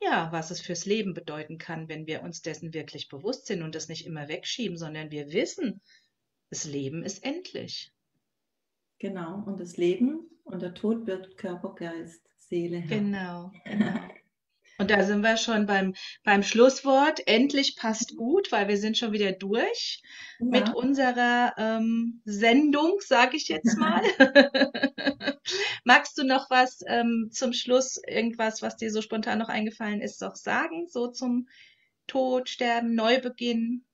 ja, 0.00 0.30
was 0.30 0.52
es 0.52 0.60
fürs 0.60 0.86
Leben 0.86 1.12
bedeuten 1.12 1.58
kann, 1.58 1.88
wenn 1.88 2.06
wir 2.06 2.22
uns 2.22 2.40
dessen 2.40 2.72
wirklich 2.72 3.08
bewusst 3.08 3.46
sind 3.46 3.64
und 3.64 3.74
das 3.74 3.88
nicht 3.88 4.06
immer 4.06 4.28
wegschieben, 4.28 4.78
sondern 4.78 5.10
wir 5.10 5.32
wissen, 5.32 5.80
das 6.50 6.64
Leben 6.64 7.02
ist 7.02 7.24
endlich. 7.24 7.92
Genau, 9.00 9.42
und 9.44 9.58
das 9.58 9.76
Leben 9.76 10.30
und 10.44 10.62
der 10.62 10.74
Tod 10.74 11.08
wird 11.08 11.36
Körper, 11.36 11.74
Geist, 11.74 12.22
Seele. 12.36 12.82
Genau, 12.82 13.50
genau. 13.64 13.98
Und 14.80 14.92
da 14.92 15.02
sind 15.02 15.22
wir 15.22 15.36
schon 15.36 15.66
beim, 15.66 15.94
beim 16.22 16.44
Schlusswort. 16.44 17.26
Endlich 17.26 17.74
passt 17.76 18.16
gut, 18.16 18.52
weil 18.52 18.68
wir 18.68 18.76
sind 18.76 18.96
schon 18.96 19.12
wieder 19.12 19.32
durch 19.32 20.02
ja. 20.38 20.46
mit 20.46 20.72
unserer 20.72 21.52
ähm, 21.58 22.22
Sendung, 22.24 23.00
sage 23.00 23.36
ich 23.36 23.48
jetzt 23.48 23.76
mal. 23.78 24.02
Magst 25.84 26.16
du 26.16 26.22
noch 26.22 26.48
was 26.48 26.80
ähm, 26.86 27.28
zum 27.32 27.52
Schluss, 27.52 28.00
irgendwas, 28.06 28.62
was 28.62 28.76
dir 28.76 28.92
so 28.92 29.02
spontan 29.02 29.40
noch 29.40 29.48
eingefallen 29.48 30.00
ist, 30.00 30.22
auch 30.22 30.36
sagen? 30.36 30.86
So 30.86 31.08
zum 31.08 31.48
Tod, 32.06 32.48
Sterben, 32.48 32.94
Neubeginn? 32.94 33.84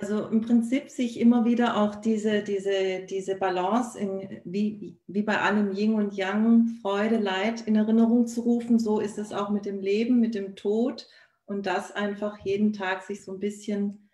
Also 0.00 0.28
im 0.28 0.42
Prinzip 0.42 0.90
sich 0.90 1.18
immer 1.18 1.44
wieder 1.44 1.76
auch 1.76 1.96
diese, 1.96 2.42
diese, 2.42 3.04
diese 3.04 3.34
Balance 3.34 3.98
in, 3.98 4.40
wie, 4.44 4.96
wie 5.08 5.22
bei 5.22 5.40
allem 5.40 5.72
Yin 5.72 5.94
und 5.94 6.14
Yang, 6.14 6.78
Freude, 6.82 7.16
Leid 7.16 7.62
in 7.62 7.74
Erinnerung 7.74 8.28
zu 8.28 8.42
rufen. 8.42 8.78
So 8.78 9.00
ist 9.00 9.18
es 9.18 9.32
auch 9.32 9.50
mit 9.50 9.66
dem 9.66 9.80
Leben, 9.80 10.20
mit 10.20 10.36
dem 10.36 10.54
Tod 10.54 11.08
und 11.46 11.66
das 11.66 11.90
einfach 11.90 12.38
jeden 12.44 12.72
Tag 12.72 13.02
sich 13.02 13.24
so 13.24 13.32
ein 13.32 13.40
bisschen 13.40 14.08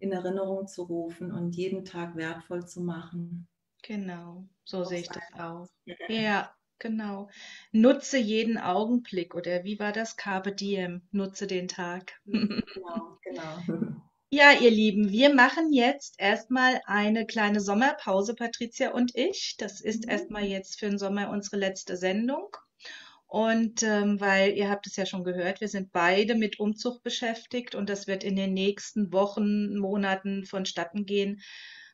in 0.00 0.12
Erinnerung 0.12 0.66
zu 0.66 0.82
rufen 0.82 1.32
und 1.32 1.56
jeden 1.56 1.86
Tag 1.86 2.14
wertvoll 2.14 2.66
zu 2.66 2.82
machen. 2.82 3.48
Genau, 3.82 4.44
so 4.64 4.84
sehe 4.84 5.00
ich 5.00 5.08
das 5.08 5.22
auch. 5.38 5.66
Ja, 6.08 6.52
genau. 6.78 7.30
Nutze 7.70 8.18
jeden 8.18 8.58
Augenblick 8.58 9.34
oder 9.34 9.64
wie 9.64 9.78
war 9.78 9.92
das? 9.92 10.16
Carpe 10.16 10.52
diem, 10.52 11.02
nutze 11.10 11.46
den 11.46 11.68
Tag. 11.68 12.20
Genau, 12.26 13.18
genau. 13.22 14.02
Ja, 14.34 14.52
ihr 14.58 14.70
Lieben, 14.70 15.10
wir 15.10 15.34
machen 15.34 15.74
jetzt 15.74 16.14
erstmal 16.16 16.80
eine 16.86 17.26
kleine 17.26 17.60
Sommerpause, 17.60 18.34
Patricia 18.34 18.92
und 18.92 19.14
ich. 19.14 19.56
Das 19.58 19.82
ist 19.82 20.06
mhm. 20.06 20.10
erstmal 20.10 20.44
jetzt 20.44 20.80
für 20.80 20.88
den 20.88 20.96
Sommer 20.98 21.28
unsere 21.28 21.58
letzte 21.58 21.98
Sendung. 21.98 22.48
Und 23.26 23.82
ähm, 23.82 24.22
weil 24.22 24.56
ihr 24.56 24.70
habt 24.70 24.86
es 24.86 24.96
ja 24.96 25.04
schon 25.04 25.22
gehört, 25.22 25.60
wir 25.60 25.68
sind 25.68 25.92
beide 25.92 26.34
mit 26.34 26.58
Umzug 26.58 27.02
beschäftigt 27.02 27.74
und 27.74 27.90
das 27.90 28.06
wird 28.06 28.24
in 28.24 28.34
den 28.34 28.54
nächsten 28.54 29.12
Wochen, 29.12 29.76
Monaten 29.76 30.46
vonstatten 30.46 31.04
gehen. 31.04 31.42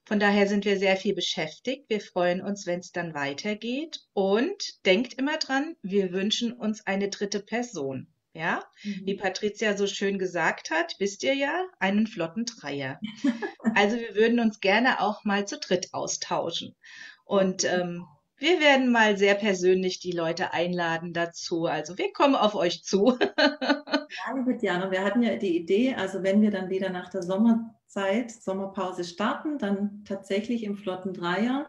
Von 0.05 0.21
daher 0.21 0.47
sind 0.47 0.65
wir 0.65 0.79
sehr 0.79 0.97
viel 0.97 1.17
beschäftigt. 1.17 1.87
Wir 1.91 2.01
freuen 2.01 2.41
uns, 2.41 2.67
wenn 2.67 2.79
es 2.79 2.93
dann 2.93 3.15
weitergeht. 3.15 3.99
Und 4.13 4.87
denkt 4.87 5.15
immer 5.15 5.39
dran, 5.39 5.75
wir 5.83 6.13
wünschen 6.13 6.53
uns 6.53 6.87
eine 6.87 7.09
dritte 7.09 7.41
Person. 7.41 8.07
Ja, 8.39 8.63
mhm. 8.85 9.01
wie 9.05 9.17
Patricia 9.17 9.77
so 9.77 9.89
schön 9.89 10.17
gesagt 10.17 10.71
hat, 10.71 10.95
wisst 11.01 11.25
ihr 11.25 11.35
ja, 11.35 11.67
einen 11.81 12.07
flotten 12.07 12.45
Dreier. 12.45 13.01
also 13.75 13.97
wir 13.97 14.15
würden 14.15 14.39
uns 14.39 14.61
gerne 14.61 15.01
auch 15.01 15.25
mal 15.25 15.45
zu 15.45 15.59
dritt 15.59 15.89
austauschen. 15.93 16.77
Und 17.25 17.65
ähm, 17.65 18.07
wir 18.37 18.61
werden 18.61 18.93
mal 18.93 19.19
sehr 19.19 19.35
persönlich 19.35 19.99
die 19.99 20.13
Leute 20.13 20.53
einladen 20.53 21.13
dazu. 21.13 21.67
Also 21.67 21.99
wir 21.99 22.13
kommen 22.13 22.37
auf 22.37 22.55
euch 22.55 22.85
zu. 22.85 23.19
ja, 23.39 24.37
liebe 24.37 24.57
Diana, 24.57 24.93
wir 24.93 25.03
hatten 25.03 25.25
ja 25.25 25.35
die 25.35 25.57
Idee, 25.57 25.97
also 25.97 26.23
wenn 26.23 26.41
wir 26.41 26.53
dann 26.53 26.71
wieder 26.71 26.91
nach 26.91 27.11
der 27.11 27.25
Sommerzeit, 27.25 28.31
Sommerpause 28.31 29.03
starten, 29.03 29.59
dann 29.59 30.05
tatsächlich 30.07 30.63
im 30.63 30.77
flotten 30.77 31.13
Dreier 31.13 31.69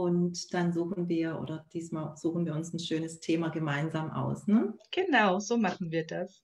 und 0.00 0.52
dann 0.54 0.72
suchen 0.72 1.08
wir 1.08 1.38
oder 1.40 1.66
diesmal 1.72 2.16
suchen 2.16 2.46
wir 2.46 2.54
uns 2.54 2.72
ein 2.72 2.78
schönes 2.78 3.20
Thema 3.20 3.48
gemeinsam 3.48 4.10
aus. 4.10 4.46
Ne? 4.46 4.74
Genau, 4.90 5.38
so 5.38 5.56
machen 5.56 5.90
wir 5.90 6.06
das. 6.06 6.42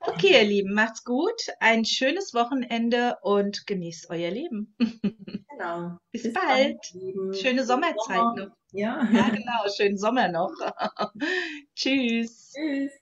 Okay, 0.00 0.32
ihr 0.32 0.44
Lieben, 0.44 0.74
macht's 0.74 1.04
gut. 1.04 1.40
Ein 1.60 1.84
schönes 1.84 2.34
Wochenende 2.34 3.16
und 3.22 3.66
genießt 3.66 4.10
euer 4.10 4.30
Leben. 4.30 4.74
Genau. 5.56 5.96
Bis, 6.12 6.24
Bis 6.24 6.34
bald. 6.34 6.76
Dann, 6.92 7.32
Schöne 7.32 7.64
Sommerzeit 7.64 8.18
Sommer. 8.18 8.34
noch. 8.36 8.56
Ja. 8.72 9.08
ja, 9.10 9.30
genau. 9.30 9.66
Schönen 9.74 9.96
Sommer 9.96 10.28
noch. 10.28 10.52
Tschüss. 11.74 12.52
Tschüss. 12.52 12.92